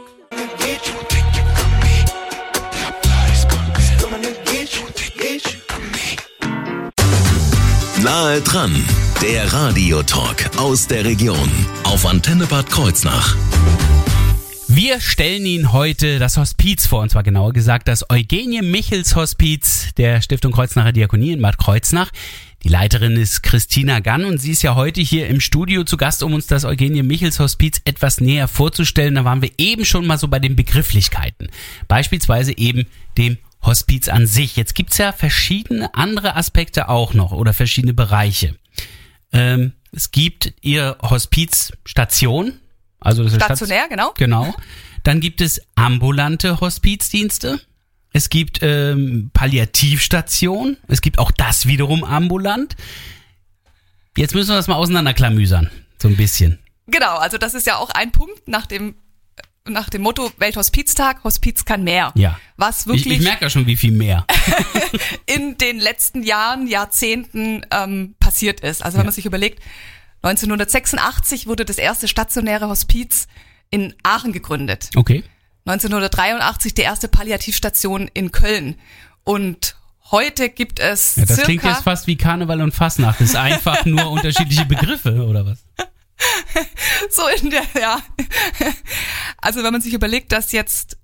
Nahe 8.02 8.40
dran, 8.40 8.84
der 9.22 9.52
Radiotalk 9.52 10.56
aus 10.56 10.86
der 10.86 11.04
Region 11.04 11.50
auf 11.84 12.06
Antenne 12.06 12.46
Bad 12.46 12.70
Kreuznach. 12.70 13.36
Wir 14.66 14.98
stellen 15.00 15.44
Ihnen 15.44 15.72
heute 15.72 16.18
das 16.18 16.38
Hospiz 16.38 16.86
vor, 16.86 17.02
und 17.02 17.10
zwar 17.10 17.22
genauer 17.22 17.52
gesagt 17.52 17.88
das 17.88 18.08
Eugenie 18.08 18.62
Michels 18.62 19.16
Hospiz 19.16 19.92
der 19.98 20.22
Stiftung 20.22 20.52
Kreuznacher 20.52 20.92
Diakonie 20.92 21.32
in 21.32 21.42
Bad 21.42 21.58
Kreuznach. 21.58 22.10
Die 22.62 22.68
Leiterin 22.68 23.16
ist 23.16 23.42
Christina 23.42 24.00
Gann 24.00 24.24
und 24.24 24.38
sie 24.38 24.52
ist 24.52 24.62
ja 24.62 24.74
heute 24.74 25.02
hier 25.02 25.28
im 25.28 25.42
Studio 25.42 25.84
zu 25.84 25.98
Gast, 25.98 26.22
um 26.22 26.32
uns 26.32 26.46
das 26.46 26.64
Eugenie 26.64 27.02
Michels 27.02 27.40
Hospiz 27.40 27.82
etwas 27.84 28.22
näher 28.22 28.48
vorzustellen. 28.48 29.16
Da 29.16 29.26
waren 29.26 29.42
wir 29.42 29.50
eben 29.58 29.84
schon 29.84 30.06
mal 30.06 30.16
so 30.16 30.28
bei 30.28 30.38
den 30.38 30.56
Begrifflichkeiten. 30.56 31.50
Beispielsweise 31.88 32.56
eben 32.56 32.86
dem 33.18 33.36
Hospiz 33.62 34.08
an 34.08 34.26
sich. 34.26 34.56
Jetzt 34.56 34.74
gibt's 34.74 34.96
ja 34.96 35.12
verschiedene 35.12 35.94
andere 35.94 36.36
Aspekte 36.36 36.88
auch 36.88 37.12
noch 37.12 37.32
oder 37.32 37.52
verschiedene 37.52 37.92
Bereiche. 37.92 38.54
Ähm, 39.32 39.72
es 39.92 40.10
gibt 40.10 40.52
ihr 40.60 40.96
Hospizstation, 41.02 42.58
also 43.00 43.22
das 43.24 43.32
ist 43.32 43.36
Station- 43.38 43.56
Stationär, 43.56 43.88
genau. 43.88 44.12
Genau. 44.16 44.54
Dann 45.02 45.20
gibt 45.20 45.40
es 45.40 45.60
ambulante 45.74 46.60
Hospizdienste. 46.60 47.60
Es 48.12 48.28
gibt 48.28 48.58
ähm, 48.62 49.30
Palliativstation. 49.32 50.76
Es 50.88 51.00
gibt 51.00 51.18
auch 51.18 51.30
das 51.30 51.66
wiederum 51.66 52.04
ambulant. 52.04 52.76
Jetzt 54.16 54.34
müssen 54.34 54.50
wir 54.50 54.56
das 54.56 54.66
mal 54.68 54.74
auseinanderklamüsern. 54.74 55.70
So 56.00 56.08
ein 56.08 56.16
bisschen. 56.16 56.58
Genau, 56.88 57.16
also 57.18 57.38
das 57.38 57.54
ist 57.54 57.66
ja 57.66 57.76
auch 57.76 57.90
ein 57.90 58.10
Punkt 58.12 58.48
nach 58.48 58.66
dem 58.66 58.96
nach 59.68 59.90
dem 59.90 60.02
Motto 60.02 60.30
Welthospiztag, 60.38 61.22
Hospiz 61.24 61.64
kann 61.64 61.84
mehr. 61.84 62.12
Ja. 62.16 62.38
Was 62.56 62.80
Ich, 62.80 62.86
wirklich 62.86 63.18
ich 63.18 63.20
merke 63.22 63.44
ja 63.44 63.50
schon, 63.50 63.66
wie 63.66 63.76
viel 63.76 63.92
mehr. 63.92 64.26
in 65.26 65.58
den 65.58 65.78
letzten 65.78 66.22
Jahren, 66.22 66.66
Jahrzehnten 66.66 67.66
ähm, 67.70 68.14
passiert 68.18 68.60
ist. 68.60 68.82
Also 68.82 68.98
wenn 68.98 69.06
man 69.06 69.14
sich 69.14 69.26
überlegt, 69.26 69.62
1986 70.22 71.46
wurde 71.46 71.64
das 71.64 71.78
erste 71.78 72.08
stationäre 72.08 72.68
Hospiz 72.68 73.26
in 73.70 73.94
Aachen 74.02 74.32
gegründet. 74.32 74.90
Okay. 74.96 75.24
1983 75.66 76.74
die 76.74 76.82
erste 76.82 77.08
Palliativstation 77.08 78.10
in 78.12 78.32
Köln. 78.32 78.76
Und 79.24 79.76
heute 80.10 80.48
gibt 80.48 80.80
es 80.80 81.16
Ja, 81.16 81.22
das 81.24 81.36
circa 81.36 81.44
klingt 81.44 81.64
jetzt 81.64 81.82
fast 81.82 82.06
wie 82.06 82.16
Karneval 82.16 82.62
und 82.62 82.74
Fastnacht. 82.74 83.20
Das 83.20 83.30
ist 83.30 83.36
einfach 83.36 83.84
nur 83.84 84.10
unterschiedliche 84.10 84.64
Begriffe, 84.64 85.26
oder 85.26 85.46
was? 85.46 85.58
so 87.10 87.22
in 87.40 87.50
der, 87.50 87.62
ja. 87.80 87.98
Also 89.42 89.62
wenn 89.62 89.72
man 89.72 89.80
sich 89.80 89.94
überlegt, 89.94 90.32
dass 90.32 90.52
jetzt 90.52 90.96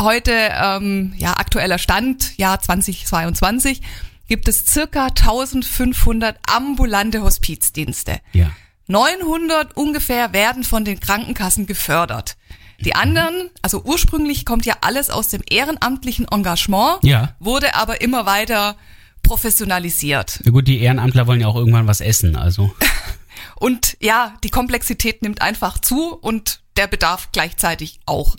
heute, 0.00 0.32
ähm, 0.32 1.12
ja, 1.18 1.34
aktueller 1.34 1.78
Stand, 1.78 2.36
Jahr 2.38 2.60
2022, 2.60 3.82
gibt 4.28 4.48
es 4.48 4.64
circa 4.66 5.06
1500 5.06 6.36
ambulante 6.48 7.22
Hospizdienste. 7.22 8.20
Ja. 8.32 8.50
900 8.86 9.76
ungefähr 9.76 10.32
werden 10.32 10.64
von 10.64 10.84
den 10.84 11.00
Krankenkassen 11.00 11.66
gefördert. 11.66 12.36
Die 12.80 12.94
anderen, 12.94 13.50
also 13.60 13.82
ursprünglich 13.84 14.46
kommt 14.46 14.64
ja 14.64 14.74
alles 14.80 15.10
aus 15.10 15.28
dem 15.28 15.42
ehrenamtlichen 15.48 16.26
Engagement, 16.28 16.98
Ja. 17.02 17.34
wurde 17.38 17.74
aber 17.74 18.00
immer 18.00 18.24
weiter 18.24 18.76
professionalisiert. 19.22 20.40
Na 20.44 20.50
gut, 20.50 20.66
die 20.66 20.80
Ehrenamtler 20.80 21.26
wollen 21.26 21.40
ja 21.40 21.46
auch 21.46 21.56
irgendwann 21.56 21.86
was 21.86 22.00
essen, 22.00 22.36
also. 22.36 22.74
Und 23.56 23.96
ja, 24.00 24.34
die 24.44 24.48
Komplexität 24.50 25.22
nimmt 25.22 25.42
einfach 25.42 25.78
zu 25.78 26.14
und 26.14 26.59
der 26.76 26.86
Bedarf 26.86 27.30
gleichzeitig 27.32 28.00
auch. 28.06 28.36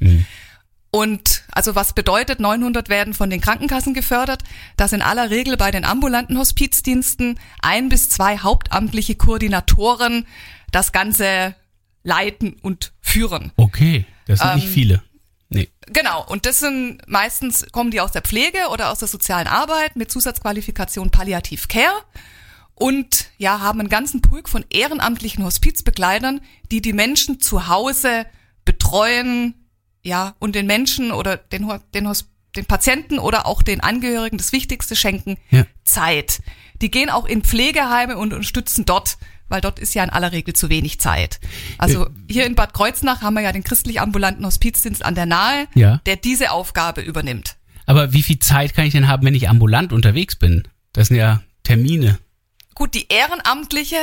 Und 0.94 1.44
also 1.52 1.74
was 1.76 1.94
bedeutet, 1.94 2.42
900 2.42 2.90
werden 2.90 3.14
von 3.14 3.30
den 3.30 3.40
Krankenkassen 3.40 3.94
gefördert, 3.94 4.44
dass 4.76 4.92
in 4.92 5.02
aller 5.02 5.30
Regel 5.30 5.56
bei 5.56 5.72
den 5.72 5.86
ambulanten 5.86 6.38
Hospizdiensten 6.38 7.40
ein 7.62 7.88
bis 7.88 8.10
zwei 8.10 8.38
hauptamtliche 8.40 9.16
Koordinatoren 9.16 10.28
das 10.72 10.92
Ganze 10.92 11.56
leiten 12.04 12.58
und 12.62 12.92
führen. 13.00 13.52
Okay, 13.56 14.06
das 14.26 14.40
sind 14.40 14.56
nicht 14.56 14.66
Ähm, 14.68 14.74
viele. 14.74 15.04
Nee. 15.50 15.70
Genau, 15.88 16.26
und 16.28 16.46
das 16.46 16.60
sind 16.60 17.02
meistens 17.08 17.68
kommen 17.72 17.92
die 17.92 18.00
aus 18.02 18.12
der 18.14 18.22
Pflege 18.22 18.70
oder 18.72 18.90
aus 18.92 19.00
der 19.00 19.08
sozialen 19.08 19.48
Arbeit 19.48 19.96
mit 19.98 20.10
Zusatzqualifikation 20.12 21.10
Palliativ 21.12 21.68
Care 21.68 22.04
und 22.82 23.26
ja, 23.38 23.60
haben 23.60 23.80
einen 23.80 23.90
ganzen 23.90 24.22
Pulk 24.22 24.50
von 24.50 24.66
ehrenamtlichen 24.70 25.44
Hospizbegleitern, 25.44 26.42
die 26.72 26.82
die 26.82 26.94
Menschen 26.94 27.40
zu 27.40 27.68
Hause 27.68 28.26
betreuen, 28.66 29.54
ja, 30.04 30.36
und 30.40 30.56
den 30.56 30.66
Menschen 30.66 31.12
oder 31.12 31.38
den, 31.38 31.68
den, 31.94 32.12
den 32.56 32.66
Patienten 32.66 33.20
oder 33.20 33.46
auch 33.46 33.62
den 33.62 33.82
Angehörigen 33.82 34.38
das 34.38 34.52
Wichtigste 34.52 34.96
schenken, 34.96 35.38
Ja. 35.52 35.66
Zeit. 35.84 36.42
Die 36.82 36.90
gehen 36.90 37.10
auch 37.12 37.26
in 37.26 37.44
Pflegeheime 37.44 38.18
und 38.18 38.34
unterstützen 38.34 38.86
dort, 38.86 39.18
weil 39.48 39.62
dort 39.62 39.78
ist 39.78 39.94
ja 39.94 40.04
in 40.04 40.10
aller 40.10 40.32
Regel 40.32 40.56
zu 40.56 40.70
wenig 40.70 41.00
Zeit. 41.00 41.40
Also 41.78 42.08
hier 42.28 42.46
in 42.48 42.56
Bad 42.56 42.74
Kreuznach 42.74 43.22
haben 43.22 43.36
wir 43.36 43.42
ja 43.42 43.52
den 43.52 43.64
christlich 43.64 44.02
ambulanten 44.02 44.44
Hospizdienst 44.46 45.06
an 45.06 45.14
der 45.14 45.28
Nahe, 45.28 45.68
Ja. 45.76 46.02
der 46.08 46.16
diese 46.16 46.52
Aufgabe 46.52 47.02
übernimmt. 47.02 47.58
Aber 47.86 48.14
wie 48.14 48.24
viel 48.24 48.40
Zeit 48.40 48.74
kann 48.74 48.86
ich 48.86 48.94
denn 48.94 49.08
haben, 49.08 49.24
wenn 49.26 49.36
ich 49.36 49.50
ambulant 49.50 49.94
unterwegs 49.94 50.36
bin? 50.36 50.64
Das 50.94 51.10
sind 51.10 51.18
ja 51.18 51.44
Termine. 51.64 52.18
Gut, 52.76 52.94
die 52.94 53.08
Ehrenamtliche, 53.10 53.98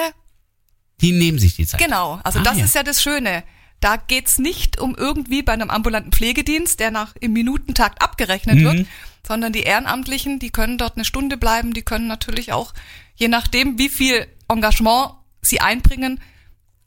Die 1.01 1.13
nehmen 1.13 1.39
sich 1.39 1.57
die 1.57 1.67
Zeit. 1.67 1.81
genau, 1.81 2.21
also 2.25 2.39
Ah, 2.41 2.43
das 2.43 2.59
ja. 2.59 2.65
ist 2.65 2.75
ja 2.75 2.83
das 2.83 3.03
Schöne. 3.03 3.45
Da 3.81 3.97
geht's 3.97 4.39
nicht 4.39 4.81
um 4.81 4.97
irgendwie 4.97 5.43
bei 5.43 5.53
einem 5.53 5.71
ambulanten 5.71 6.11
Pflegedienst, 6.13 6.81
der 6.81 6.91
nach 6.91 7.15
im 7.21 7.33
Minutentakt 7.33 8.03
abgerechnet 8.03 8.57
Mhm. 8.57 8.65
wird, 8.65 8.87
sondern 9.27 9.53
die 9.53 9.61
Ehrenamtlichen, 9.63 10.39
die 10.41 10.51
können 10.51 10.79
dort 10.79 10.97
eine 10.97 11.05
Stunde 11.05 11.37
bleiben, 11.37 11.73
die 11.75 11.83
können 11.83 12.09
natürlich 12.09 12.53
auch, 12.53 12.75
je 13.15 13.29
nachdem, 13.29 13.79
wie 13.79 13.89
viel 13.89 14.27
Engagement 14.49 15.13
sie 15.43 15.61
einbringen, 15.61 16.21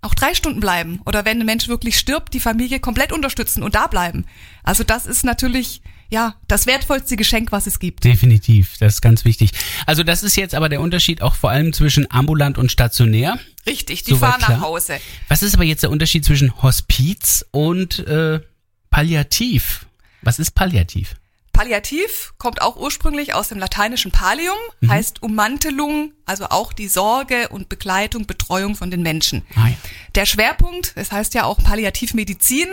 auch 0.01 0.13
drei 0.15 0.33
Stunden 0.33 0.59
bleiben. 0.59 0.99
Oder 1.05 1.23
wenn 1.25 1.39
ein 1.39 1.45
Mensch 1.45 1.67
wirklich 1.69 1.97
stirbt, 1.97 2.33
die 2.33 2.39
Familie 2.41 2.79
komplett 2.79 3.13
unterstützen 3.13 3.63
und 3.63 3.75
da 3.75 3.87
bleiben. 3.87 4.25
Also 4.63 4.83
das 4.83 5.05
ist 5.05 5.23
natürlich, 5.23 5.81
ja, 6.11 6.35
das 6.49 6.65
wertvollste 6.67 7.15
Geschenk, 7.15 7.53
was 7.53 7.67
es 7.67 7.79
gibt. 7.79 8.03
Definitiv, 8.03 8.77
das 8.79 8.95
ist 8.95 9.01
ganz 9.01 9.23
wichtig. 9.23 9.51
Also 9.85 10.03
das 10.03 10.23
ist 10.23 10.35
jetzt 10.35 10.53
aber 10.53 10.67
der 10.67 10.81
Unterschied 10.81 11.21
auch 11.21 11.35
vor 11.35 11.49
allem 11.49 11.71
zwischen 11.71 12.11
ambulant 12.11 12.57
und 12.57 12.69
stationär. 12.69 13.39
Richtig, 13.65 14.03
die 14.03 14.11
Soweit 14.11 14.31
fahren 14.31 14.41
nach 14.41 14.47
klar. 14.47 14.61
Hause. 14.61 14.99
Was 15.29 15.41
ist 15.41 15.55
aber 15.55 15.63
jetzt 15.63 15.83
der 15.83 15.89
Unterschied 15.89 16.25
zwischen 16.25 16.61
Hospiz 16.61 17.45
und 17.51 17.99
äh, 17.99 18.41
Palliativ? 18.89 19.85
Was 20.21 20.37
ist 20.37 20.51
Palliativ? 20.51 21.15
Palliativ 21.53 22.33
kommt 22.37 22.61
auch 22.61 22.75
ursprünglich 22.75 23.33
aus 23.33 23.49
dem 23.49 23.59
lateinischen 23.59 24.11
Pallium, 24.11 24.57
heißt 24.87 25.21
Ummantelung, 25.21 26.11
also 26.25 26.45
auch 26.45 26.73
die 26.73 26.87
Sorge 26.87 27.49
und 27.49 27.69
Begleitung, 27.69 28.25
Betreuung 28.25 28.75
von 28.75 28.91
den 28.91 29.01
Menschen. 29.01 29.43
Ah, 29.55 29.67
ja. 29.67 29.75
Der 30.15 30.25
Schwerpunkt, 30.25 30.93
es 30.95 31.11
heißt 31.11 31.33
ja 31.35 31.43
auch 31.43 31.57
Palliativmedizin, 31.63 32.67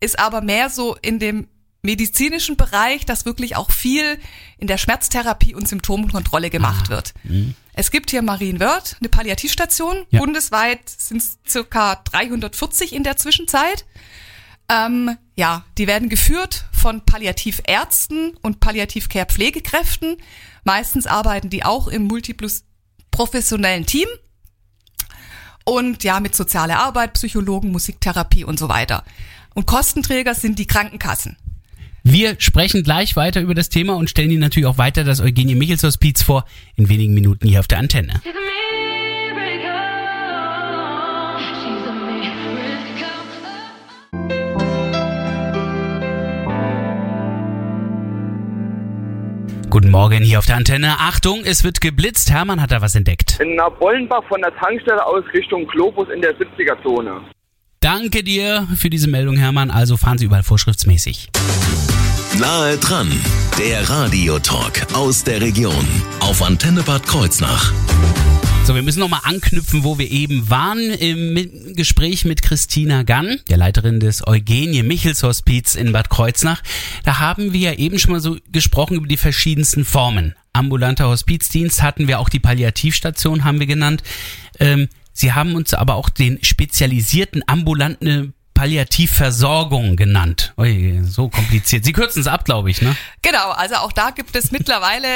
ist 0.00 0.18
aber 0.18 0.40
mehr 0.40 0.68
so 0.68 0.96
in 1.00 1.18
dem 1.18 1.48
medizinischen 1.84 2.56
Bereich, 2.56 3.04
dass 3.04 3.26
wirklich 3.26 3.56
auch 3.56 3.70
viel 3.70 4.18
in 4.58 4.66
der 4.66 4.78
Schmerztherapie 4.78 5.54
und 5.54 5.68
Symptomkontrolle 5.68 6.50
gemacht 6.50 6.88
wird. 6.88 7.14
Es 7.74 7.90
gibt 7.90 8.10
hier 8.10 8.22
Marienwörth, 8.22 8.96
eine 9.00 9.08
Palliativstation. 9.08 10.06
Ja. 10.10 10.20
Bundesweit 10.20 10.88
sind 10.88 11.18
es 11.18 11.38
circa 11.46 11.96
340 11.96 12.92
in 12.92 13.02
der 13.02 13.16
Zwischenzeit. 13.16 13.84
Ähm, 14.68 15.16
ja, 15.36 15.64
die 15.76 15.86
werden 15.86 16.08
geführt 16.08 16.64
von 16.72 17.04
Palliativärzten 17.04 18.36
und 18.40 18.60
Palliativcare-Pflegekräften. 18.60 20.16
Meistens 20.64 21.06
arbeiten 21.06 21.50
die 21.50 21.64
auch 21.64 21.88
im 21.88 22.04
Multiplus 22.04 22.64
professionellen 23.10 23.84
Team. 23.84 24.08
Und 25.64 26.04
ja, 26.04 26.20
mit 26.20 26.34
sozialer 26.34 26.78
Arbeit, 26.78 27.14
Psychologen, 27.14 27.72
Musiktherapie 27.72 28.44
und 28.44 28.58
so 28.58 28.68
weiter. 28.68 29.04
Und 29.54 29.66
Kostenträger 29.66 30.34
sind 30.34 30.58
die 30.58 30.66
Krankenkassen. 30.66 31.36
Wir 32.06 32.36
sprechen 32.38 32.82
gleich 32.82 33.16
weiter 33.16 33.40
über 33.40 33.54
das 33.54 33.70
Thema 33.70 33.94
und 33.96 34.10
stellen 34.10 34.30
Ihnen 34.30 34.40
natürlich 34.40 34.66
auch 34.66 34.76
weiter 34.76 35.04
das 35.04 35.22
Eugenie 35.22 35.54
Michels 35.54 35.82
Hospiz 35.84 36.22
vor, 36.22 36.44
in 36.76 36.90
wenigen 36.90 37.14
Minuten 37.14 37.48
hier 37.48 37.60
auf 37.60 37.66
der 37.66 37.78
Antenne. 37.78 38.20
Guten 49.70 49.90
Morgen 49.90 50.22
hier 50.22 50.38
auf 50.38 50.46
der 50.46 50.56
Antenne. 50.56 50.96
Achtung, 50.98 51.40
es 51.46 51.64
wird 51.64 51.80
geblitzt. 51.80 52.30
Hermann 52.30 52.60
hat 52.60 52.70
da 52.70 52.82
was 52.82 52.94
entdeckt. 52.94 53.40
In 53.40 53.56
Nabollenbach 53.56 54.22
von 54.28 54.42
der 54.42 54.54
Tankstelle 54.56 55.04
aus 55.06 55.24
Richtung 55.32 55.66
Globus 55.68 56.08
in 56.14 56.20
der 56.20 56.36
70er-Zone. 56.36 57.22
Danke 57.80 58.22
dir 58.22 58.68
für 58.76 58.90
diese 58.90 59.08
Meldung, 59.08 59.36
Hermann. 59.36 59.70
Also 59.70 59.96
fahren 59.96 60.18
Sie 60.18 60.26
überall 60.26 60.42
vorschriftsmäßig. 60.42 61.30
Nahe 62.40 62.76
dran, 62.78 63.08
der 63.58 63.88
Radiotalk 63.88 64.92
aus 64.92 65.22
der 65.22 65.40
Region 65.40 65.86
auf 66.18 66.42
Antenne 66.42 66.82
Bad 66.82 67.06
Kreuznach. 67.06 67.72
So, 68.64 68.74
wir 68.74 68.82
müssen 68.82 68.98
nochmal 68.98 69.20
anknüpfen, 69.22 69.84
wo 69.84 69.98
wir 69.98 70.10
eben 70.10 70.50
waren 70.50 70.80
im 70.80 71.74
Gespräch 71.76 72.24
mit 72.24 72.42
Christina 72.42 73.04
Gann, 73.04 73.38
der 73.48 73.56
Leiterin 73.56 74.00
des 74.00 74.26
Eugenie 74.26 74.82
Michels 74.82 75.22
Hospiz 75.22 75.76
in 75.76 75.92
Bad 75.92 76.10
Kreuznach. 76.10 76.60
Da 77.04 77.20
haben 77.20 77.52
wir 77.52 77.60
ja 77.60 77.72
eben 77.74 78.00
schon 78.00 78.10
mal 78.10 78.20
so 78.20 78.36
gesprochen 78.50 78.96
über 78.96 79.06
die 79.06 79.16
verschiedensten 79.16 79.84
Formen. 79.84 80.34
Ambulanter 80.52 81.08
Hospizdienst 81.08 81.82
hatten 81.82 82.08
wir, 82.08 82.18
auch 82.18 82.28
die 82.28 82.40
Palliativstation 82.40 83.44
haben 83.44 83.60
wir 83.60 83.68
genannt. 83.68 84.02
Ähm, 84.58 84.88
Sie 85.12 85.32
haben 85.32 85.54
uns 85.54 85.72
aber 85.72 85.94
auch 85.94 86.08
den 86.08 86.42
spezialisierten 86.42 87.44
ambulanten 87.46 88.33
Palliativversorgung 88.54 89.96
genannt. 89.96 90.54
Ui, 90.56 91.00
so 91.02 91.28
kompliziert. 91.28 91.84
Sie 91.84 91.92
kürzen 91.92 92.20
es 92.20 92.26
ab, 92.28 92.44
glaube 92.44 92.70
ich, 92.70 92.80
ne? 92.80 92.96
Genau, 93.22 93.50
also 93.50 93.76
auch 93.76 93.92
da 93.92 94.10
gibt 94.10 94.36
es 94.36 94.52
mittlerweile 94.52 95.08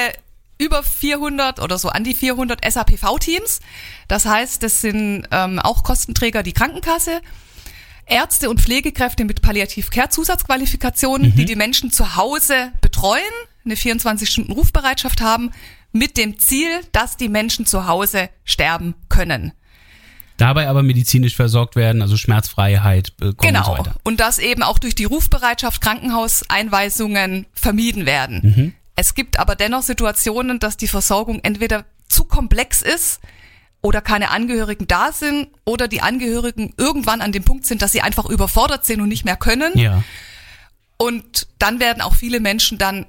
über 0.59 0.83
400 0.83 1.61
oder 1.61 1.78
so 1.78 1.88
an 1.88 2.04
die 2.04 2.14
400 2.14 2.61
SAPV-Teams. 2.71 3.61
Das 4.09 4.26
heißt, 4.26 4.62
das 4.62 4.80
sind 4.80 5.26
ähm, 5.30 5.61
auch 5.61 5.85
Kostenträger 5.85 6.42
die 6.42 6.52
Krankenkasse, 6.52 7.21
Ärzte 8.07 8.50
und 8.50 8.61
Pflegekräfte 8.61 9.25
mit 9.25 9.40
Palliativ-Care-Zusatzqualifikationen, 9.42 11.35
die 11.37 11.45
die 11.45 11.57
Menschen 11.57 11.92
zu 11.92 12.16
Hause 12.16 12.73
betreuen, 12.80 13.23
eine 13.64 13.75
24-Stunden-Rufbereitschaft 13.75 15.21
haben, 15.21 15.52
mit 15.92 16.16
dem 16.16 16.38
Ziel, 16.38 16.68
dass 16.92 17.16
die 17.16 17.28
Menschen 17.28 17.66
zu 17.66 17.87
Hause 17.87 18.30
sterben 18.45 18.95
können. 19.09 19.52
Dabei 20.38 20.68
aber 20.68 20.85
medizinisch 20.85 21.35
versorgt 21.35 21.76
werden, 21.76 22.00
also 22.00 22.16
Schmerzfreiheit 22.16 23.16
bekommen 23.16 23.57
und 23.57 23.64
so 23.64 23.73
Genau. 23.75 23.95
Und 24.04 24.21
dass 24.21 24.38
eben 24.38 24.62
auch 24.62 24.78
durch 24.78 24.95
die 24.95 25.04
Rufbereitschaft 25.04 25.80
Krankenhauseinweisungen 25.83 27.47
vermieden 27.52 28.07
werden. 28.07 28.40
Mhm. 28.42 28.75
Es 28.95 29.14
gibt 29.14 29.38
aber 29.38 29.57
dennoch 29.57 29.83
Situationen, 29.83 30.61
dass 30.61 30.76
die 30.76 30.88
Versorgung 30.88 31.40
entweder 31.42 31.85
zu 32.09 32.25
komplex 32.25 32.83
ist 32.83 33.21
oder 33.83 34.00
keine 34.00 34.30
Angehörigen 34.30 34.87
da 34.87 35.12
sind 35.12 35.49
oder 35.64 35.88
die 35.88 36.02
Angehörigen 36.02 36.73
irgendwann 36.76 37.21
an 37.21 37.33
dem 37.33 37.45
Punkt 37.45 37.66
sind, 37.66 37.83
dass 37.83 37.92
sie 37.92 38.02
einfach 38.02 38.26
überfordert 38.26 38.85
sind 38.85 39.00
und 39.00 39.09
nicht 39.09 39.25
mehr 39.25 39.37
können. 39.37 39.76
Ja. 39.76 40.02
Und 40.99 41.49
dann 41.59 41.80
werden 41.80 42.00
auch 42.00 42.14
viele 42.14 42.38
Menschen 42.38 42.78
dann 42.78 43.07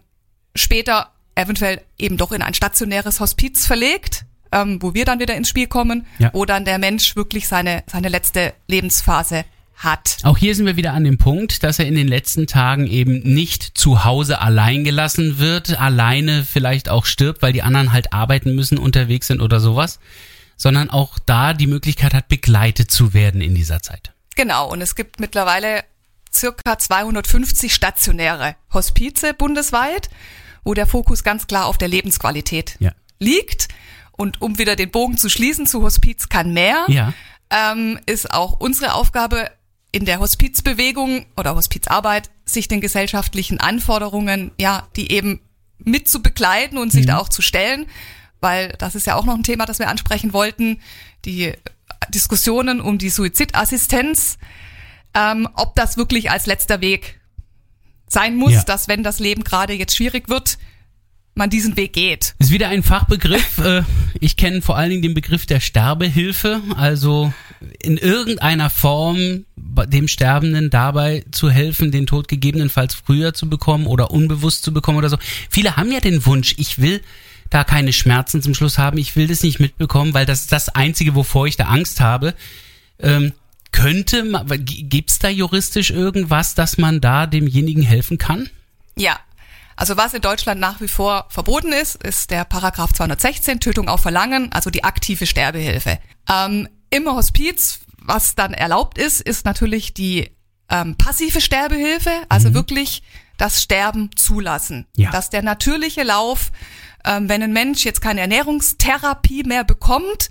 später 0.55 1.11
eventuell 1.35 1.81
eben 1.97 2.17
doch 2.17 2.31
in 2.31 2.41
ein 2.41 2.53
stationäres 2.53 3.19
Hospiz 3.19 3.65
verlegt, 3.65 4.25
ähm, 4.51 4.81
wo 4.81 4.93
wir 4.93 5.05
dann 5.05 5.19
wieder 5.19 5.35
ins 5.35 5.49
Spiel 5.49 5.67
kommen, 5.67 6.05
Ja. 6.17 6.29
wo 6.33 6.45
dann 6.45 6.65
der 6.65 6.77
Mensch 6.79 7.15
wirklich 7.15 7.47
seine, 7.47 7.83
seine 7.87 8.09
letzte 8.09 8.53
Lebensphase 8.67 9.45
hat. 9.75 10.17
Auch 10.23 10.37
hier 10.37 10.55
sind 10.55 10.65
wir 10.65 10.75
wieder 10.75 10.93
an 10.93 11.05
dem 11.05 11.17
Punkt, 11.17 11.63
dass 11.63 11.79
er 11.79 11.85
in 11.87 11.95
den 11.95 12.07
letzten 12.09 12.47
Tagen 12.47 12.85
eben 12.87 13.19
nicht 13.19 13.63
zu 13.77 14.03
Hause 14.03 14.41
allein 14.41 14.83
gelassen 14.83 15.39
wird, 15.39 15.79
alleine 15.79 16.43
vielleicht 16.43 16.89
auch 16.89 17.05
stirbt, 17.05 17.41
weil 17.41 17.53
die 17.53 17.61
anderen 17.63 17.93
halt 17.93 18.11
arbeiten 18.11 18.55
müssen, 18.55 18.77
unterwegs 18.77 19.27
sind 19.27 19.39
oder 19.41 19.61
sowas, 19.61 19.99
sondern 20.57 20.89
auch 20.89 21.17
da 21.25 21.53
die 21.53 21.67
Möglichkeit 21.67 22.13
hat, 22.13 22.27
begleitet 22.27 22.91
zu 22.91 23.13
werden 23.13 23.39
in 23.39 23.55
dieser 23.55 23.81
Zeit. 23.81 24.11
Genau, 24.35 24.69
und 24.69 24.81
es 24.81 24.95
gibt 24.95 25.21
mittlerweile 25.21 25.83
circa 26.33 26.77
250 26.77 27.73
stationäre 27.73 28.55
Hospize 28.73 29.33
bundesweit, 29.33 30.09
wo 30.65 30.73
der 30.73 30.87
Fokus 30.87 31.23
ganz 31.23 31.47
klar 31.47 31.65
auf 31.65 31.77
der 31.77 31.87
Lebensqualität 31.87 32.75
Ja. 32.79 32.91
liegt. 33.19 33.69
Und 34.19 34.41
um 34.41 34.57
wieder 34.57 34.75
den 34.75 34.91
Bogen 34.91 35.17
zu 35.17 35.29
schließen 35.29 35.65
zu 35.65 35.81
Hospiz 35.81 36.27
kann 36.27 36.51
mehr, 36.51 36.83
Ja. 36.89 37.13
ähm, 37.49 37.97
ist 38.05 38.33
auch 38.33 38.59
unsere 38.59 38.93
Aufgabe 38.93 39.49
in 39.93 40.03
der 40.03 40.19
Hospizbewegung 40.19 41.25
oder 41.37 41.55
Hospizarbeit, 41.55 42.29
sich 42.43 42.67
den 42.67 42.81
gesellschaftlichen 42.81 43.61
Anforderungen, 43.61 44.51
ja, 44.59 44.89
die 44.97 45.09
eben 45.13 45.39
mit 45.77 46.09
zu 46.09 46.21
begleiten 46.21 46.77
und 46.77 46.91
sich 46.91 47.05
da 47.05 47.17
auch 47.17 47.29
zu 47.29 47.41
stellen, 47.41 47.85
weil 48.41 48.75
das 48.77 48.93
ist 48.93 49.07
ja 49.07 49.15
auch 49.15 49.23
noch 49.23 49.35
ein 49.35 49.43
Thema, 49.43 49.65
das 49.65 49.79
wir 49.79 49.87
ansprechen 49.87 50.33
wollten, 50.33 50.81
die 51.23 51.53
Diskussionen 52.09 52.81
um 52.81 52.97
die 52.97 53.09
Suizidassistenz, 53.09 54.37
ähm, 55.13 55.47
ob 55.53 55.75
das 55.75 55.95
wirklich 55.95 56.29
als 56.29 56.45
letzter 56.45 56.81
Weg 56.81 57.21
sein 58.09 58.35
muss, 58.35 58.51
Ja. 58.51 58.63
dass 58.63 58.89
wenn 58.89 59.01
das 59.01 59.19
Leben 59.19 59.45
gerade 59.45 59.71
jetzt 59.73 59.95
schwierig 59.95 60.27
wird, 60.27 60.57
man 61.39 61.49
diesen 61.49 61.75
Weg 61.75 61.93
geht. 61.93 62.35
Ist 62.37 62.51
wieder 62.51 62.67
ein 62.69 62.83
Fachbegriff. 62.83 63.57
äh, 63.63 63.81
ich 64.19 64.37
kenne 64.37 64.61
vor 64.61 64.77
allen 64.77 64.91
Dingen 64.91 65.01
den 65.01 65.13
Begriff 65.15 65.47
der 65.47 65.59
Sterbehilfe, 65.59 66.61
also 66.77 67.33
in 67.81 67.97
irgendeiner 67.97 68.69
Form 68.69 69.45
dem 69.57 70.07
Sterbenden 70.07 70.69
dabei 70.69 71.23
zu 71.31 71.49
helfen, 71.49 71.91
den 71.91 72.05
Tod 72.05 72.27
gegebenenfalls 72.27 72.93
früher 72.93 73.33
zu 73.33 73.49
bekommen 73.49 73.85
oder 73.87 74.11
unbewusst 74.11 74.63
zu 74.63 74.73
bekommen 74.73 74.97
oder 74.99 75.09
so. 75.09 75.17
Viele 75.49 75.75
haben 75.75 75.91
ja 75.91 75.99
den 75.99 76.25
Wunsch, 76.25 76.53
ich 76.57 76.79
will 76.79 77.01
da 77.49 77.63
keine 77.63 77.91
Schmerzen 77.93 78.41
zum 78.43 78.53
Schluss 78.53 78.77
haben, 78.77 78.97
ich 78.99 79.15
will 79.15 79.27
das 79.27 79.41
nicht 79.43 79.59
mitbekommen, 79.59 80.13
weil 80.13 80.25
das 80.25 80.41
ist 80.41 80.51
das 80.51 80.69
Einzige, 80.69 81.15
wovor 81.15 81.47
ich 81.47 81.57
da 81.57 81.65
Angst 81.65 81.99
habe. 81.99 82.35
Ähm, 82.99 83.33
könnte, 83.71 84.23
ma- 84.23 84.43
g- 84.43 84.83
gibt's 84.83 85.19
da 85.19 85.29
juristisch 85.29 85.89
irgendwas, 85.89 86.55
dass 86.55 86.77
man 86.77 87.01
da 87.01 87.25
demjenigen 87.27 87.81
helfen 87.83 88.17
kann? 88.17 88.49
Ja. 88.97 89.19
Also 89.79 89.95
was 89.95 90.13
in 90.13 90.19
Deutschland 90.19 90.59
nach 90.59 90.81
wie 90.81 90.89
vor 90.89 91.25
verboten 91.29 91.71
ist, 91.71 92.03
ist 92.03 92.31
der 92.31 92.43
Paragraph 92.43 92.91
216, 92.91 93.61
Tötung 93.61 93.87
auf 93.87 94.01
Verlangen, 94.01 94.51
also 94.51 94.69
die 94.69 94.83
aktive 94.83 95.25
Sterbehilfe. 95.25 95.99
Ähm, 96.29 96.67
Im 96.89 97.05
Hospiz, 97.05 97.79
was 97.97 98.35
dann 98.35 98.53
erlaubt 98.53 98.97
ist, 98.97 99.21
ist 99.21 99.45
natürlich 99.45 99.93
die 99.93 100.35
ähm, 100.69 100.97
passive 100.97 101.39
Sterbehilfe, 101.39 102.11
also 102.27 102.53
wirklich 102.53 103.03
das 103.37 103.63
Sterben 103.63 104.09
zulassen. 104.17 104.85
Ja. 104.97 105.11
Dass 105.11 105.29
der 105.29 105.43
natürliche 105.43 106.03
Lauf, 106.03 106.51
ähm, 107.05 107.29
wenn 107.29 107.41
ein 107.41 107.53
Mensch 107.53 107.85
jetzt 107.85 108.01
keine 108.01 108.19
Ernährungstherapie 108.19 109.43
mehr 109.43 109.63
bekommt, 109.63 110.29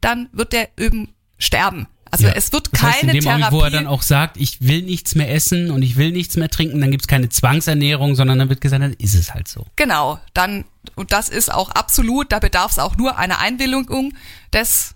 dann 0.00 0.30
wird 0.32 0.54
er 0.54 0.70
eben 0.78 1.14
sterben. 1.36 1.88
Also 2.10 2.26
Ja. 2.26 2.32
es 2.34 2.52
wird 2.52 2.70
Das 2.72 2.82
heißt, 2.82 3.00
keine 3.00 3.12
in 3.12 3.16
dem 3.18 3.24
Therapie. 3.24 3.42
Augenblick, 3.44 3.60
wo 3.60 3.64
er 3.64 3.70
dann 3.70 3.86
auch 3.86 4.02
sagt, 4.02 4.36
ich 4.36 4.60
will 4.60 4.82
nichts 4.82 5.14
mehr 5.14 5.32
essen 5.34 5.70
und 5.70 5.82
ich 5.82 5.96
will 5.96 6.10
nichts 6.12 6.36
mehr 6.36 6.48
trinken, 6.48 6.80
dann 6.80 6.90
gibt's 6.90 7.06
keine 7.06 7.28
Zwangsernährung, 7.28 8.14
sondern 8.14 8.38
dann 8.38 8.48
wird 8.48 8.60
gesagt, 8.60 8.82
dann 8.82 8.94
ist 8.94 9.14
es 9.14 9.34
halt 9.34 9.48
so. 9.48 9.66
Genau, 9.76 10.18
dann, 10.34 10.64
und 10.94 11.12
das 11.12 11.28
ist 11.28 11.52
auch 11.52 11.70
absolut, 11.70 12.32
da 12.32 12.38
bedarf 12.38 12.72
es 12.72 12.78
auch 12.78 12.96
nur 12.96 13.18
einer 13.18 13.38
Einwilligung 13.40 14.14
des 14.52 14.94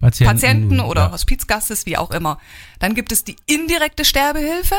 Patienten 0.00 0.80
oder 0.80 1.06
ja. 1.06 1.12
Hospizgastes, 1.12 1.86
wie 1.86 1.96
auch 1.96 2.10
immer. 2.10 2.38
Dann 2.78 2.94
gibt 2.94 3.12
es 3.12 3.24
die 3.24 3.36
indirekte 3.46 4.04
Sterbehilfe. 4.04 4.74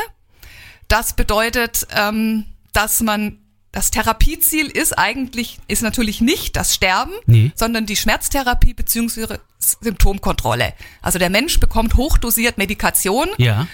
Das 0.86 1.14
bedeutet, 1.14 1.86
ähm, 1.94 2.44
dass 2.72 3.00
man 3.00 3.38
das 3.72 3.90
Therapieziel 3.90 4.66
ist 4.66 4.98
eigentlich, 4.98 5.58
ist 5.68 5.82
natürlich 5.82 6.20
nicht 6.20 6.56
das 6.56 6.74
Sterben, 6.74 7.12
Nee. 7.26 7.52
sondern 7.54 7.84
die 7.86 7.96
Schmerztherapie 7.96 8.74
beziehungsweise 8.74 9.40
Symptomkontrolle. 9.58 10.72
Also 11.02 11.18
der 11.18 11.30
Mensch 11.30 11.60
bekommt 11.60 11.94
hochdosiert 11.94 12.58
Medikation 12.58 13.28
Ja, 13.36 13.66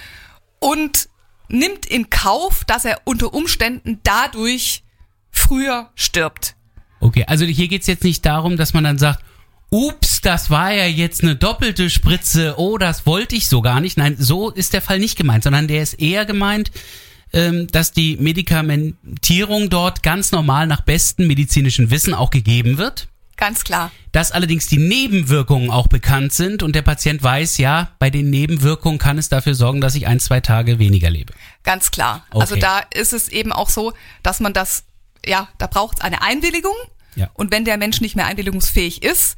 und 0.58 1.08
nimmt 1.48 1.86
in 1.86 2.10
Kauf, 2.10 2.64
dass 2.64 2.84
er 2.84 3.00
unter 3.04 3.34
Umständen 3.34 4.00
dadurch 4.02 4.82
früher 5.30 5.90
stirbt. 5.94 6.56
okay. 7.00 7.24
Also 7.26 7.44
hier 7.44 7.68
geht's 7.68 7.86
jetzt 7.86 8.04
nicht 8.04 8.24
darum, 8.24 8.56
dass 8.56 8.72
man 8.74 8.84
dann 8.84 8.98
sagt, 8.98 9.22
ups, 9.70 10.20
das 10.20 10.50
war 10.50 10.72
ja 10.72 10.86
jetzt 10.86 11.22
eine 11.22 11.36
doppelte 11.36 11.90
Spritze, 11.90 12.54
oh, 12.58 12.78
das 12.78 13.06
wollte 13.06 13.34
ich 13.36 13.48
so 13.48 13.60
gar 13.60 13.80
nicht. 13.80 13.96
Nein, 13.96 14.16
so 14.18 14.50
ist 14.50 14.72
der 14.72 14.82
Fall 14.82 14.98
nicht 15.00 15.16
gemeint, 15.16 15.44
sondern 15.44 15.68
der 15.68 15.82
ist 15.82 15.94
eher 15.94 16.24
gemeint, 16.24 16.70
ähm, 17.34 17.66
dass 17.66 17.92
die 17.92 18.16
Medikamentierung 18.16 19.68
dort 19.68 20.02
ganz 20.02 20.32
normal 20.32 20.66
nach 20.66 20.80
bestem 20.80 21.26
medizinischen 21.26 21.90
Wissen 21.90 22.14
auch 22.14 22.30
gegeben 22.30 22.78
wird. 22.78 23.08
Ganz 23.36 23.64
klar. 23.64 23.90
dass 24.12 24.30
allerdings 24.30 24.68
die 24.68 24.78
Nebenwirkungen 24.78 25.68
auch 25.68 25.88
bekannt 25.88 26.32
sind 26.32 26.62
und 26.62 26.76
der 26.76 26.82
Patient 26.82 27.20
weiß, 27.20 27.58
ja, 27.58 27.90
bei 27.98 28.08
den 28.08 28.30
Nebenwirkungen 28.30 28.98
kann 28.98 29.18
es 29.18 29.28
dafür 29.28 29.56
sorgen, 29.56 29.80
dass 29.80 29.96
ich 29.96 30.06
ein, 30.06 30.20
zwei 30.20 30.38
Tage 30.38 30.78
weniger 30.78 31.10
lebe. 31.10 31.32
Ganz 31.64 31.90
klar. 31.90 32.24
Okay. 32.30 32.40
Also 32.40 32.54
da 32.54 32.78
ist 32.94 33.12
es 33.12 33.28
eben 33.28 33.52
auch 33.52 33.68
so, 33.68 33.92
dass 34.22 34.38
man 34.38 34.52
das, 34.52 34.84
ja, 35.26 35.48
da 35.58 35.66
braucht 35.66 35.98
es 35.98 36.04
eine 36.04 36.22
Einwilligung. 36.22 36.76
Ja. 37.16 37.28
Und 37.34 37.50
wenn 37.50 37.64
der 37.64 37.76
Mensch 37.76 38.00
nicht 38.00 38.14
mehr 38.14 38.26
einwilligungsfähig 38.26 39.02
ist, 39.02 39.36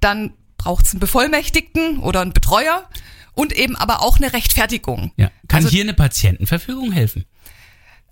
dann 0.00 0.32
braucht 0.58 0.86
es 0.86 0.92
einen 0.92 1.00
Bevollmächtigten 1.00 2.00
oder 2.00 2.22
einen 2.22 2.32
Betreuer 2.32 2.88
und 3.36 3.52
eben 3.52 3.76
aber 3.76 4.02
auch 4.02 4.16
eine 4.16 4.32
Rechtfertigung. 4.32 5.12
Ja. 5.16 5.30
Kann 5.46 5.58
Also- 5.58 5.68
hier 5.68 5.82
eine 5.84 5.94
Patientenverfügung 5.94 6.90
helfen? 6.90 7.24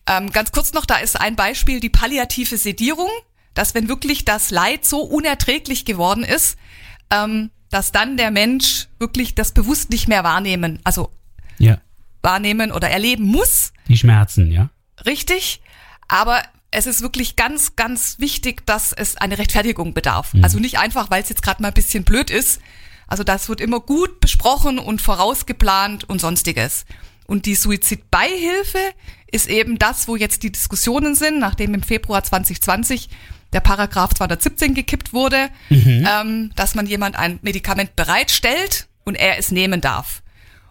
Ähm, 0.06 0.30
ganz 0.30 0.52
kurz 0.52 0.72
noch, 0.74 0.84
da 0.84 0.96
ist 0.98 1.18
ein 1.18 1.34
Beispiel 1.34 1.80
die 1.80 1.88
palliative 1.88 2.58
Sedierung, 2.58 3.08
dass 3.54 3.74
wenn 3.74 3.88
wirklich 3.88 4.24
das 4.26 4.50
Leid 4.50 4.84
so 4.84 5.00
unerträglich 5.00 5.86
geworden 5.86 6.22
ist, 6.24 6.58
ähm, 7.10 7.50
dass 7.70 7.90
dann 7.90 8.16
der 8.18 8.30
Mensch 8.30 8.86
wirklich 8.98 9.34
das 9.34 9.52
bewusst 9.52 9.90
nicht 9.90 10.06
mehr 10.06 10.22
wahrnehmen, 10.22 10.78
also 10.84 11.10
Ja. 11.58 11.78
wahrnehmen 12.22 12.70
oder 12.70 12.90
erleben 12.90 13.24
muss, 13.24 13.72
Die 13.88 13.96
Schmerzen, 13.96 14.52
ja. 14.52 14.68
richtig, 15.06 15.62
aber 16.06 16.42
es 16.70 16.86
ist 16.86 17.00
wirklich 17.00 17.36
ganz, 17.36 17.76
ganz 17.76 18.18
wichtig, 18.18 18.66
dass 18.66 18.92
es 18.92 19.16
eine 19.16 19.38
Rechtfertigung 19.38 19.94
bedarf. 19.94 20.32
Also 20.42 20.58
nicht 20.58 20.78
einfach, 20.78 21.08
weil 21.10 21.22
es 21.22 21.28
jetzt 21.30 21.42
gerade 21.42 21.62
mal 21.62 21.68
ein 21.68 21.74
bisschen 21.74 22.02
blöd 22.04 22.30
ist. 22.30 22.60
Also 23.06 23.24
das 23.24 23.48
wird 23.48 23.60
immer 23.60 23.80
gut 23.80 24.20
besprochen 24.20 24.78
und 24.78 25.02
vorausgeplant 25.02 26.04
und 26.04 26.20
sonstiges. 26.20 26.84
Und 27.26 27.46
die 27.46 27.54
Suizidbeihilfe 27.54 28.78
ist 29.30 29.48
eben 29.48 29.78
das, 29.78 30.08
wo 30.08 30.16
jetzt 30.16 30.42
die 30.42 30.52
Diskussionen 30.52 31.14
sind, 31.14 31.38
nachdem 31.38 31.74
im 31.74 31.82
Februar 31.82 32.22
2020 32.22 33.08
der 33.52 33.60
Paragraph 33.60 34.14
217 34.14 34.74
gekippt 34.74 35.12
wurde, 35.12 35.48
ähm, 36.20 36.50
dass 36.56 36.74
man 36.74 36.86
jemand 36.86 37.16
ein 37.16 37.38
Medikament 37.42 37.96
bereitstellt 37.96 38.88
und 39.04 39.14
er 39.14 39.38
es 39.38 39.50
nehmen 39.50 39.80
darf. 39.80 40.22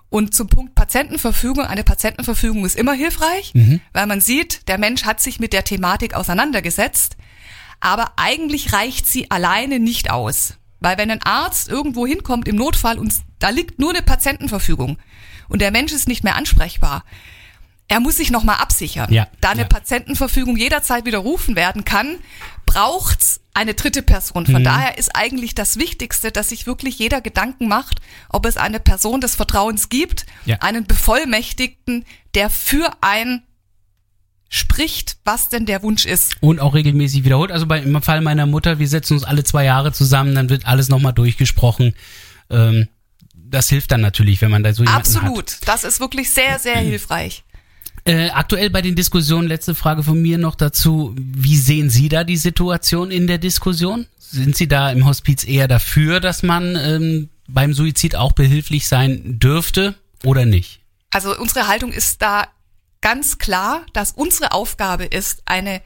Und 0.10 0.36
zum 0.36 0.48
Punkt 0.48 0.76
Patientenverfügung, 0.76 1.66
eine 1.66 1.84
Patientenverfügung 1.84 2.66
ist 2.66 2.76
immer 2.76 2.94
hilfreich, 2.94 3.52
weil 3.94 4.06
man 4.06 4.22
sieht, 4.22 4.68
der 4.68 4.78
Mensch 4.78 5.06
hat 5.06 5.20
sich 5.20 5.40
mit 5.40 5.54
der 5.54 5.64
Thematik 5.64 6.14
auseinandergesetzt, 6.14 7.18
aber 7.80 8.12
eigentlich 8.18 8.74
reicht 8.74 9.08
sie 9.08 9.32
alleine 9.32 9.80
nicht 9.80 10.12
aus. 10.12 10.56
Weil 10.84 10.98
wenn 10.98 11.10
ein 11.10 11.24
Arzt 11.24 11.70
irgendwo 11.70 12.06
hinkommt 12.06 12.48
im 12.48 12.58
Notfall 12.58 13.00
und 13.00 13.16
da 13.40 13.50
liegt 13.50 13.80
nur 13.80 13.92
eine 13.92 14.02
Patientenverfügung 14.02 14.98
und 15.48 15.62
der 15.62 15.72
Mensch 15.72 15.94
ist 15.94 16.10
nicht 16.10 16.24
mehr 16.26 16.36
ansprechbar, 16.36 17.06
er 17.88 18.02
muss 18.02 18.18
sich 18.18 18.32
nochmal 18.32 18.58
absichern. 18.58 19.12
Ja, 19.12 19.28
da 19.40 19.52
eine 19.52 19.62
ja. 19.62 19.68
Patientenverfügung 19.68 20.58
jederzeit 20.58 21.06
widerrufen 21.06 21.56
werden 21.56 21.86
kann, 21.86 22.18
braucht's 22.66 23.40
eine 23.54 23.76
dritte 23.76 24.02
Person. 24.02 24.44
Mhm. 24.48 24.52
Von 24.52 24.64
daher 24.64 24.98
ist 24.98 25.16
eigentlich 25.16 25.56
das 25.56 25.78
Wichtigste, 25.78 26.32
dass 26.32 26.50
sich 26.50 26.68
wirklich 26.68 27.00
jeder 27.00 27.22
Gedanken 27.22 27.68
macht, 27.68 28.00
ob 28.30 28.46
es 28.46 28.58
eine 28.58 28.80
Person 28.80 29.22
des 29.22 29.36
Vertrauens 29.36 29.88
gibt, 29.90 30.26
Ja. 30.46 30.58
einen 30.58 30.86
Bevollmächtigten, 30.86 32.04
der 32.36 32.50
für 32.50 32.92
ein 33.02 33.44
spricht, 34.54 35.18
was 35.26 35.50
denn 35.50 35.66
der 35.66 35.82
Wunsch 35.82 36.06
ist. 36.06 36.38
Und 36.40 36.60
auch 36.60 36.76
regelmäßig 36.76 37.24
wiederholt. 37.24 37.52
Also 37.52 37.66
bei, 37.66 37.80
im 37.80 38.00
Fall 38.04 38.22
meiner 38.22 38.46
Mutter, 38.46 38.78
wir 38.78 38.88
setzen 38.88 39.14
uns 39.16 39.24
alle 39.24 39.44
zwei 39.44 39.66
Jahre 39.66 39.92
zusammen, 39.92 40.36
dann 40.36 40.50
wird 40.50 40.68
alles 40.68 40.90
nochmal 40.90 41.14
durchgesprochen. 41.14 41.96
Ähm, 42.52 42.88
das 43.34 43.70
hilft 43.70 43.92
dann 43.92 44.02
natürlich, 44.02 44.42
wenn 44.42 44.52
man 44.52 44.62
da 44.62 44.72
so 44.72 44.84
jemanden 44.84 45.10
hat. 45.10 45.24
Absolut. 45.24 45.58
Das 45.66 45.84
ist 45.84 46.00
wirklich 46.00 46.30
sehr, 46.30 46.60
sehr 46.60 46.78
hilfreich. 46.78 47.44
Äh, 48.06 48.30
aktuell 48.30 48.70
bei 48.70 48.84
den 48.84 48.96
Diskussionen, 48.96 49.48
letzte 49.48 49.74
Frage 49.74 50.04
von 50.04 50.22
mir 50.22 50.38
noch 50.38 50.54
dazu. 50.54 51.16
Wie 51.18 51.58
sehen 51.58 51.90
Sie 51.90 52.08
da 52.08 52.24
die 52.24 52.38
Situation 52.38 53.10
in 53.10 53.26
der 53.26 53.40
Diskussion? 53.40 54.06
Sind 54.20 54.56
Sie 54.56 54.68
da 54.68 54.92
im 54.92 55.06
Hospiz 55.06 55.44
eher 55.44 55.68
dafür, 55.68 56.20
dass 56.20 56.44
man 56.44 56.76
ähm, 56.76 57.30
beim 57.48 57.74
Suizid 57.74 58.16
auch 58.16 58.34
behilflich 58.34 58.88
sein 58.88 59.40
dürfte 59.40 59.96
oder 60.24 60.46
nicht? 60.46 60.82
Also 61.10 61.36
unsere 61.38 61.68
Haltung 61.68 61.92
ist 61.92 62.22
da 62.22 62.48
ganz 63.04 63.38
klar, 63.38 63.86
dass 63.94 64.14
unsere 64.14 64.54
Aufgabe 64.54 65.04
ist, 65.06 65.44
eine 65.46 65.82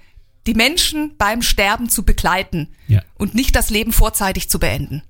die 0.45 0.53
Menschen 0.53 1.17
beim 1.17 1.41
Sterben 1.41 1.89
zu 1.89 2.03
begleiten 2.05 2.69
Ja. 2.87 3.01
und 3.15 3.35
nicht 3.35 3.55
das 3.55 3.69
Leben 3.69 3.91
vorzeitig 3.91 4.49
zu 4.49 4.59
beenden. 4.59 5.01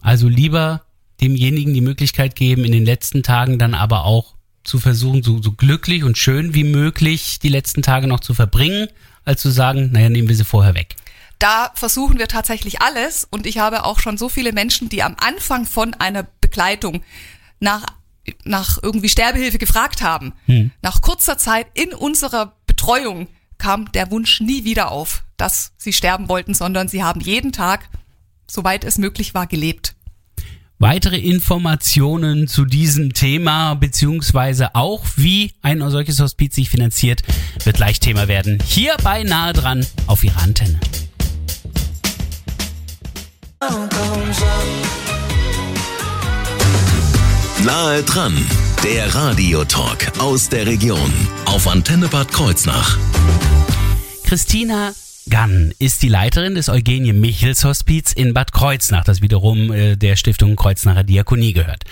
Also 0.00 0.26
lieber 0.28 0.82
demjenigen 1.20 1.72
die 1.72 1.82
Möglichkeit 1.82 2.34
geben, 2.34 2.64
in 2.64 2.72
den 2.72 2.84
letzten 2.84 3.22
Tagen 3.22 3.60
dann 3.60 3.74
aber 3.74 4.04
auch 4.04 4.34
zu 4.64 4.80
versuchen, 4.80 5.22
so, 5.22 5.40
so 5.40 5.52
glücklich 5.52 6.02
und 6.02 6.18
schön 6.18 6.54
wie 6.54 6.64
möglich 6.64 7.38
die 7.38 7.48
letzten 7.48 7.82
Tage 7.82 8.08
noch 8.08 8.20
zu 8.20 8.34
verbringen, 8.34 8.88
als 9.24 9.42
zu 9.42 9.50
sagen, 9.50 9.92
naja, 9.92 10.08
nehmen 10.08 10.28
wir 10.28 10.36
sie 10.36 10.44
vorher 10.44 10.74
weg. 10.74 10.96
Da 11.38 11.70
versuchen 11.74 12.18
wir 12.18 12.28
tatsächlich 12.28 12.80
alles 12.80 13.26
und 13.30 13.46
ich 13.46 13.58
habe 13.58 13.84
auch 13.84 14.00
schon 14.00 14.16
so 14.16 14.28
viele 14.28 14.52
Menschen, 14.52 14.88
die 14.88 15.02
am 15.02 15.16
Anfang 15.18 15.66
von 15.66 15.94
einer 15.94 16.26
Begleitung 16.40 17.02
nach 17.60 17.84
nach 18.44 18.78
irgendwie 18.82 19.08
Sterbehilfe 19.08 19.58
gefragt 19.58 20.02
haben. 20.02 20.32
Nach 20.82 21.00
kurzer 21.02 21.38
Zeit 21.38 21.66
in 21.74 21.92
unserer 21.92 22.56
Betreuung 22.66 23.28
kam 23.58 23.90
der 23.92 24.10
Wunsch 24.10 24.40
nie 24.40 24.64
wieder 24.64 24.90
auf, 24.90 25.22
dass 25.36 25.72
sie 25.76 25.92
sterben 25.92 26.28
wollten, 26.28 26.54
sondern 26.54 26.88
sie 26.88 27.02
haben 27.02 27.20
jeden 27.20 27.52
Tag, 27.52 27.88
soweit 28.50 28.84
es 28.84 28.98
möglich 28.98 29.34
war, 29.34 29.46
gelebt. 29.46 29.94
Weitere 30.78 31.16
Informationen 31.16 32.48
zu 32.48 32.64
diesem 32.64 33.12
Thema, 33.12 33.74
beziehungsweise 33.74 34.74
auch 34.74 35.04
wie 35.14 35.52
ein 35.62 35.80
solches 35.90 36.18
Hospiz 36.18 36.56
sich 36.56 36.70
finanziert, 36.70 37.22
wird 37.62 37.76
gleich 37.76 38.00
Thema 38.00 38.26
werden. 38.26 38.58
Hier 38.66 38.96
bei 39.04 39.22
Nahe 39.22 39.52
dran 39.52 39.86
auf 40.08 40.24
Ihrer 40.24 40.42
Antenne. 40.42 40.80
Nahe 47.64 48.02
dran, 48.02 48.34
der 48.82 49.14
Radiotalk 49.14 50.18
aus 50.18 50.48
der 50.48 50.66
Region 50.66 51.12
auf 51.44 51.68
Antenne 51.68 52.08
Bad 52.08 52.32
Kreuznach. 52.32 52.98
Christina 54.24 54.92
Gann 55.30 55.72
ist 55.78 56.02
die 56.02 56.08
Leiterin 56.08 56.56
des 56.56 56.68
Eugenie 56.68 57.12
Michels 57.12 57.64
Hospiz 57.64 58.12
in 58.12 58.34
Bad 58.34 58.52
Kreuznach, 58.52 59.04
das 59.04 59.22
wiederum 59.22 59.72
äh, 59.72 59.94
der 59.94 60.16
Stiftung 60.16 60.56
Kreuznacher 60.56 61.04
Diakonie 61.04 61.52
gehört. 61.52 61.84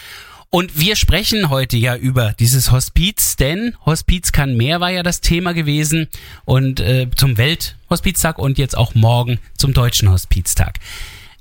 Und 0.51 0.81
wir 0.81 0.97
sprechen 0.97 1.51
heute 1.51 1.77
ja 1.77 1.95
über 1.95 2.33
dieses 2.33 2.73
Hospiz, 2.73 3.37
denn 3.37 3.77
Hospiz 3.87 4.33
kann 4.33 4.57
mehr 4.57 4.81
war 4.81 4.91
ja 4.91 5.05
das 5.05 5.21
Thema 5.21 5.53
gewesen 5.55 6.09
und 6.45 6.81
äh, 6.81 7.07
zum 7.15 7.39
Welthospiztag 7.39 8.41
und 8.41 8.59
jetzt 8.59 8.77
auch 8.77 8.97
morgen 8.97 9.39
zum 9.57 9.73
Deutschen 9.73 10.11
Hospiztag. 10.11 10.81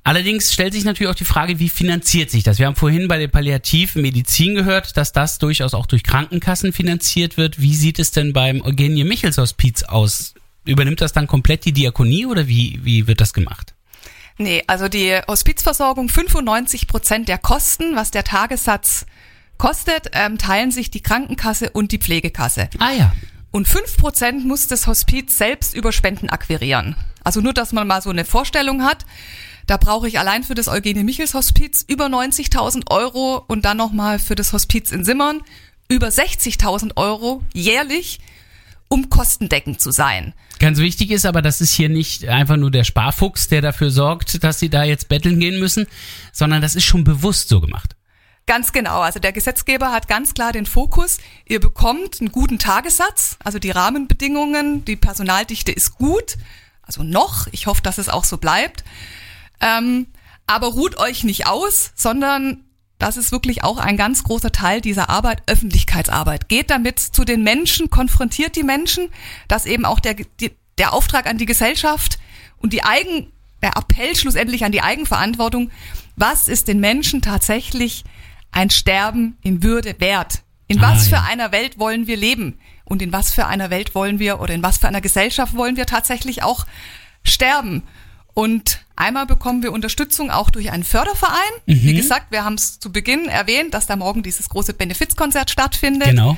Allerdings 0.10 0.52
stellt 0.52 0.74
sich 0.74 0.86
natürlich 0.86 1.12
auch 1.12 1.16
die 1.16 1.24
Frage, 1.24 1.60
wie 1.60 1.70
finanziert 1.70 2.32
sich 2.32 2.42
das? 2.42 2.58
Wir 2.58 2.66
haben 2.66 2.76
vorhin 2.76 3.08
bei 3.08 3.20
der 3.20 3.28
palliativen 3.28 4.02
Medizin 4.02 4.56
gehört, 4.56 4.98
dass 4.98 5.12
das 5.12 5.38
durchaus 5.38 5.76
auch 5.76 5.86
durch 5.86 6.02
Krankenkassen 6.02 6.74
finanziert 6.74 7.38
wird. 7.38 7.62
Wie 7.62 7.76
sieht 7.76 8.00
es 8.00 8.10
denn 8.10 8.34
beim 8.34 8.64
Eugenie 8.64 9.04
Michels 9.04 9.38
Hospiz 9.38 9.84
aus? 9.84 10.34
Übernimmt 10.66 11.02
das 11.02 11.14
dann 11.14 11.28
komplett 11.28 11.64
die 11.64 11.74
Diakonie 11.74 12.26
oder 12.26 12.48
wie, 12.48 12.80
wie 12.82 13.06
wird 13.06 13.22
das 13.22 13.34
gemacht? 13.34 13.76
Nee, 14.40 14.64
also 14.66 14.88
die 14.88 15.16
Hospizversorgung, 15.28 16.10
95 16.10 16.88
Prozent 16.88 17.28
der 17.28 17.38
Kosten, 17.38 17.96
was 17.96 18.10
der 18.10 18.24
Tagessatz 18.24 19.06
kostet, 19.60 20.10
ähm, 20.14 20.40
teilen 20.40 20.72
sich 20.72 20.90
die 20.90 21.04
Krankenkasse 21.04 21.70
und 21.70 21.92
die 21.92 22.00
Pflegekasse. 22.00 22.72
Ah 22.80 22.94
ja. 22.98 23.14
Und 23.52 23.68
5 23.68 23.98
Prozent 23.98 24.44
muss 24.44 24.66
das 24.66 24.88
Hospiz 24.88 25.38
selbst 25.38 25.76
über 25.76 25.92
Spenden 25.92 26.32
akquirieren. 26.32 26.96
Also 27.24 27.42
nur, 27.42 27.54
dass 27.54 27.74
man 27.74 27.86
mal 27.86 28.02
so 28.02 28.10
eine 28.10 28.26
Vorstellung 28.26 28.84
hat. 28.84 29.06
Da 29.70 29.78
brauche 29.78 30.08
ich 30.08 30.18
allein 30.18 30.44
für 30.44 30.56
das 30.56 30.68
Eugenie 30.68 31.04
Michels 31.04 31.36
Hospiz 31.36 31.86
über 31.88 32.08
90.000 32.08 32.90
Euro 32.90 33.44
und 33.46 33.66
dann 33.66 33.78
nochmal 33.78 34.18
für 34.18 34.34
das 34.34 34.52
Hospiz 34.52 34.90
in 34.90 35.06
Simmern 35.06 35.42
über 35.88 36.08
60.000 36.08 36.98
Euro 36.98 37.44
jährlich, 37.54 38.20
um 38.88 39.12
kostendeckend 39.12 39.80
zu 39.80 39.92
sein. 39.92 40.34
Ganz 40.58 40.80
wichtig 40.80 41.12
ist 41.12 41.28
aber, 41.28 41.44
das 41.44 41.62
ist 41.62 41.72
hier 41.72 41.88
nicht 41.88 42.28
einfach 42.28 42.58
nur 42.58 42.72
der 42.72 42.84
Sparfuchs, 42.84 43.48
der 43.48 43.62
dafür 43.62 43.92
sorgt, 43.92 44.44
dass 44.44 44.58
sie 44.58 44.72
da 44.72 44.84
jetzt 44.86 45.08
betteln 45.08 45.40
gehen 45.40 45.60
müssen, 45.60 45.86
sondern 46.34 46.64
das 46.64 46.74
ist 46.74 46.86
schon 46.86 47.04
bewusst 47.04 47.48
so 47.50 47.62
gemacht. 47.62 47.96
Ganz 48.48 48.72
genau. 48.72 49.02
Also 49.02 49.20
der 49.20 49.34
Gesetzgeber 49.34 49.92
hat 49.92 50.08
ganz 50.08 50.34
klar 50.34 50.52
den 50.52 50.66
Fokus. 50.66 51.20
Ihr 51.46 51.60
bekommt 51.60 52.22
einen 52.22 52.32
guten 52.32 52.58
Tagessatz. 52.58 53.38
Also 53.44 53.60
die 53.60 53.70
Rahmenbedingungen, 53.70 54.84
die 54.84 54.96
Personaldichte 54.96 55.72
ist 55.72 55.94
gut. 55.94 56.38
Also 56.82 57.04
noch. 57.04 57.46
Ich 57.52 57.68
hoffe, 57.68 57.84
dass 57.84 58.00
es 58.00 58.10
auch 58.10 58.24
so 58.24 58.38
bleibt. 58.38 58.84
Ähm, 59.62 60.08
aber 60.48 60.68
ruht 60.68 60.98
euch 60.98 61.24
nicht 61.24 61.48
aus, 61.48 61.92
sondern 61.96 62.64
das 62.98 63.16
ist 63.16 63.32
wirklich 63.32 63.64
auch 63.64 63.78
ein 63.78 63.98
ganz 63.98 64.24
großer 64.24 64.52
Teil 64.52 64.82
dieser 64.82 65.10
Arbeit, 65.10 65.44
Öffentlichkeitsarbeit. 65.48 66.50
Geht 66.50 66.70
damit 66.70 67.00
zu 67.00 67.24
den 67.24 67.44
Menschen, 67.44 67.90
konfrontiert 67.90 68.56
die 68.56 68.64
Menschen, 68.64 69.10
dass 69.48 69.66
eben 69.66 69.86
auch 69.86 70.00
der, 70.00 70.16
die, 70.16 70.52
der 70.78 70.94
Auftrag 70.94 71.26
an 71.28 71.38
die 71.38 71.46
Gesellschaft 71.46 72.20
und 72.58 72.74
die 72.74 72.84
Eigen, 72.84 73.32
der 73.62 73.78
Appell 73.78 74.16
schlussendlich 74.16 74.66
an 74.66 74.72
die 74.72 74.82
Eigenverantwortung, 74.82 75.72
was 76.18 76.50
ist 76.50 76.68
den 76.68 76.82
Menschen 76.82 77.22
tatsächlich 77.22 78.04
ein 78.52 78.70
Sterben 78.70 79.38
in 79.42 79.64
Würde 79.64 79.96
wert? 80.00 80.42
In 80.68 80.80
Ah, 80.80 80.92
was 80.92 81.08
für 81.08 81.22
einer 81.22 81.52
Welt 81.52 81.80
wollen 81.80 82.06
wir 82.06 82.18
leben? 82.18 82.60
Und 82.84 83.02
in 83.02 83.14
was 83.14 83.32
für 83.32 83.48
einer 83.48 83.70
Welt 83.70 83.96
wollen 83.96 84.20
wir 84.20 84.42
oder 84.42 84.54
in 84.54 84.64
was 84.64 84.78
für 84.78 84.88
einer 84.88 85.02
Gesellschaft 85.02 85.56
wollen 85.56 85.78
wir 85.78 85.86
tatsächlich 85.86 86.44
auch 86.44 86.66
sterben? 87.24 87.84
Und 88.34 88.86
einmal 89.00 89.26
bekommen 89.26 89.64
wir 89.64 89.72
Unterstützung 89.72 90.30
auch 90.30 90.50
durch 90.52 90.72
einen 90.72 90.84
Förderverein. 90.84 91.52
Wie 91.66 91.94
gesagt, 91.96 92.32
wir 92.32 92.44
haben 92.44 92.56
es 92.56 92.80
zu 92.80 92.92
Beginn 92.92 93.28
erwähnt, 93.28 93.74
dass 93.74 93.88
da 93.88 93.96
morgen 93.96 94.22
dieses 94.24 94.50
große 94.50 94.74
Benefizkonzert 94.74 95.50
stattfindet, 95.50 96.10
Genau. 96.10 96.38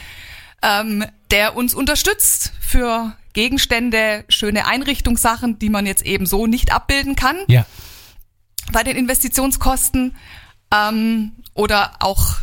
ähm, 0.62 1.04
der 1.32 1.56
uns 1.58 1.74
unterstützt 1.74 2.54
für 2.62 3.14
Gegenstände, 3.34 4.24
schöne 4.30 4.68
Einrichtungssachen, 4.68 5.58
die 5.60 5.70
man 5.70 5.86
jetzt 5.86 6.06
eben 6.06 6.26
so 6.26 6.48
nicht 6.48 6.72
abbilden 6.74 7.16
kann 7.16 7.38
Ja. 7.48 7.66
bei 8.72 8.84
den 8.84 8.96
Investitionskosten. 8.96 10.16
Ähm, 10.74 11.32
oder 11.54 11.96
auch 12.00 12.36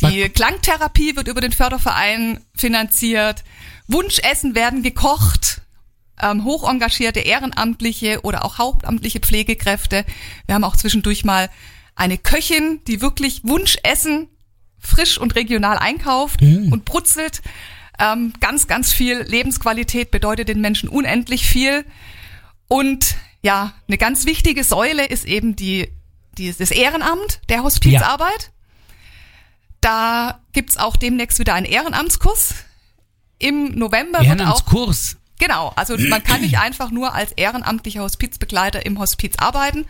die 0.00 0.28
Klangtherapie 0.30 1.14
wird 1.14 1.28
über 1.28 1.40
den 1.40 1.52
Förderverein 1.52 2.40
finanziert. 2.56 3.44
Wunschessen 3.86 4.54
werden 4.56 4.82
gekocht. 4.82 5.60
Ähm, 6.20 6.44
hochengagierte 6.44 7.20
Ehrenamtliche 7.20 8.20
oder 8.22 8.44
auch 8.44 8.58
hauptamtliche 8.58 9.20
Pflegekräfte. 9.20 10.04
Wir 10.46 10.54
haben 10.54 10.64
auch 10.64 10.76
zwischendurch 10.76 11.24
mal 11.24 11.48
eine 11.94 12.18
Köchin, 12.18 12.80
die 12.86 13.00
wirklich 13.00 13.42
Wunschessen 13.44 14.28
frisch 14.78 15.18
und 15.18 15.34
regional 15.36 15.78
einkauft 15.78 16.42
und 16.70 16.84
brutzelt. 16.84 17.42
Ähm, 17.98 18.32
ganz, 18.40 18.66
ganz 18.66 18.92
viel 18.92 19.22
Lebensqualität 19.22 20.10
bedeutet 20.10 20.48
den 20.48 20.60
Menschen 20.60 20.88
unendlich 20.88 21.46
viel. 21.46 21.84
Und 22.68 23.16
ja, 23.42 23.74
eine 23.86 23.98
ganz 23.98 24.26
wichtige 24.26 24.64
Säule 24.64 25.04
ist 25.04 25.24
eben 25.24 25.56
die, 25.56 25.88
die 26.38 26.52
das 26.52 26.70
Ehrenamt 26.70 27.40
der 27.48 27.62
Hospizarbeit. 27.62 28.50
Da 29.80 30.40
gibt's 30.52 30.76
auch 30.78 30.96
demnächst 30.96 31.38
wieder 31.38 31.54
einen 31.54 31.66
Ehrenamtskurs. 31.66 32.54
Im 33.38 33.74
November 33.74 34.20
wird 34.20 34.30
auch 34.30 34.38
Ehrenamtskurs. 34.38 35.16
Genau, 35.42 35.72
also 35.74 35.96
man 35.98 36.22
kann 36.22 36.40
nicht 36.40 36.58
einfach 36.60 36.92
nur 36.92 37.14
als 37.14 37.32
ehrenamtlicher 37.32 38.02
Hospizbegleiter 38.02 38.86
im 38.86 38.98
Hospiz 39.00 39.34
arbeiten, 39.38 39.86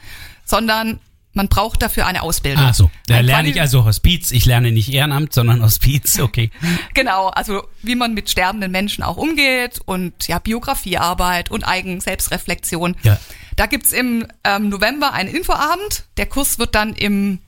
sondern 0.47 0.99
man 1.35 1.49
braucht 1.49 1.83
dafür 1.83 2.07
eine 2.07 2.23
Ausbildung. 2.23 2.65
Ah 2.65 2.73
so, 2.75 2.91
da 3.07 3.17
Ein 3.17 3.25
lerne 3.27 3.49
ich 3.51 3.61
also 3.61 3.85
Hospiz. 3.85 4.33
Ich 4.33 4.45
lerne 4.47 4.71
nicht 4.71 4.93
Ehrenamt, 4.93 5.33
sondern 5.33 5.63
Hospiz. 5.63 6.19
Okay. 6.23 6.51
Genau, 6.95 7.29
also 7.29 7.67
wie 7.83 7.95
man 7.95 8.15
mit 8.15 8.31
sterbenden 8.31 8.71
Menschen 8.71 9.03
auch 9.03 9.17
umgeht 9.17 9.81
und 9.85 10.29
ja, 10.29 10.39
Biografiearbeit 10.39 11.51
und 11.51 11.67
Eigen-Selbstreflexion. 11.67 12.97
Ja. 13.03 13.19
Da 13.57 13.67
gibt's 13.67 13.93
im 13.93 14.27
ähm, 14.45 14.69
November 14.71 15.13
einen 15.13 15.35
Infoabend. 15.35 16.05
Der 16.17 16.27
Kurs 16.27 16.59
wird 16.59 16.75
dann 16.75 16.95
im 16.95 17.39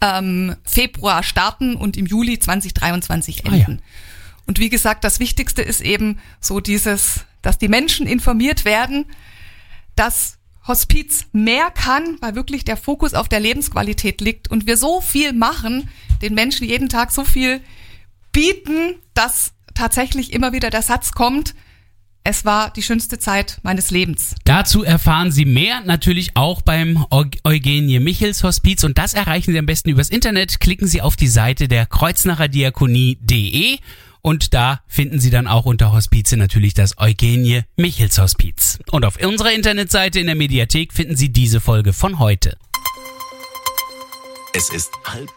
ähm, 0.00 0.56
Februar 0.64 1.22
starten 1.22 1.76
und 1.76 1.96
im 1.96 2.06
Juli 2.06 2.38
2023 2.38 3.44
Ah, 3.46 3.52
enden. 3.54 3.72
ja. 3.72 3.84
Und 4.46 4.58
wie 4.58 4.68
gesagt, 4.68 5.04
das 5.04 5.20
Wichtigste 5.20 5.62
ist 5.62 5.80
eben 5.80 6.18
so 6.40 6.60
dieses, 6.60 7.24
dass 7.42 7.58
die 7.58 7.68
Menschen 7.68 8.06
informiert 8.06 8.64
werden, 8.64 9.06
dass 9.96 10.38
Hospiz 10.66 11.26
mehr 11.32 11.70
kann, 11.70 12.16
weil 12.20 12.34
wirklich 12.34 12.64
der 12.64 12.76
Fokus 12.76 13.14
auf 13.14 13.28
der 13.28 13.40
Lebensqualität 13.40 14.20
liegt 14.20 14.50
und 14.50 14.66
wir 14.66 14.76
so 14.76 15.00
viel 15.00 15.32
machen, 15.32 15.88
den 16.22 16.34
Menschen 16.34 16.66
jeden 16.66 16.88
Tag 16.88 17.10
so 17.10 17.24
viel 17.24 17.60
bieten, 18.32 18.94
dass 19.12 19.52
tatsächlich 19.74 20.32
immer 20.32 20.52
wieder 20.52 20.70
der 20.70 20.82
Satz 20.82 21.12
kommt, 21.12 21.54
es 22.26 22.46
war 22.46 22.70
die 22.70 22.82
schönste 22.82 23.18
Zeit 23.18 23.58
meines 23.62 23.90
Lebens. 23.90 24.34
Dazu 24.44 24.82
erfahren 24.82 25.30
Sie 25.30 25.44
mehr 25.44 25.82
natürlich 25.82 26.34
auch 26.36 26.62
beim 26.62 27.04
Eu- 27.10 27.24
Eugenie 27.44 28.00
Michels 28.00 28.42
Hospiz 28.42 28.82
und 28.82 28.96
das 28.96 29.12
erreichen 29.12 29.52
Sie 29.52 29.58
am 29.58 29.66
besten 29.66 29.90
übers 29.90 30.08
Internet. 30.08 30.58
Klicken 30.58 30.88
Sie 30.88 31.02
auf 31.02 31.16
die 31.16 31.28
Seite 31.28 31.68
der 31.68 31.84
Kreuznacher 31.84 32.48
Diakonie.de 32.48 33.78
und 34.24 34.54
da 34.54 34.80
finden 34.86 35.20
Sie 35.20 35.28
dann 35.28 35.46
auch 35.46 35.66
unter 35.66 35.92
Hospize 35.92 36.38
natürlich 36.38 36.72
das 36.72 36.96
Eugenie 36.96 37.64
Michels 37.76 38.18
Hospiz. 38.18 38.78
Und 38.90 39.04
auf 39.04 39.22
unserer 39.22 39.52
Internetseite 39.52 40.18
in 40.18 40.26
der 40.26 40.34
Mediathek 40.34 40.94
finden 40.94 41.14
Sie 41.14 41.28
diese 41.28 41.60
Folge 41.60 41.92
von 41.92 42.18
heute. 42.18 42.56
Es 44.54 44.70
ist 44.70 44.90
halb. 45.04 45.28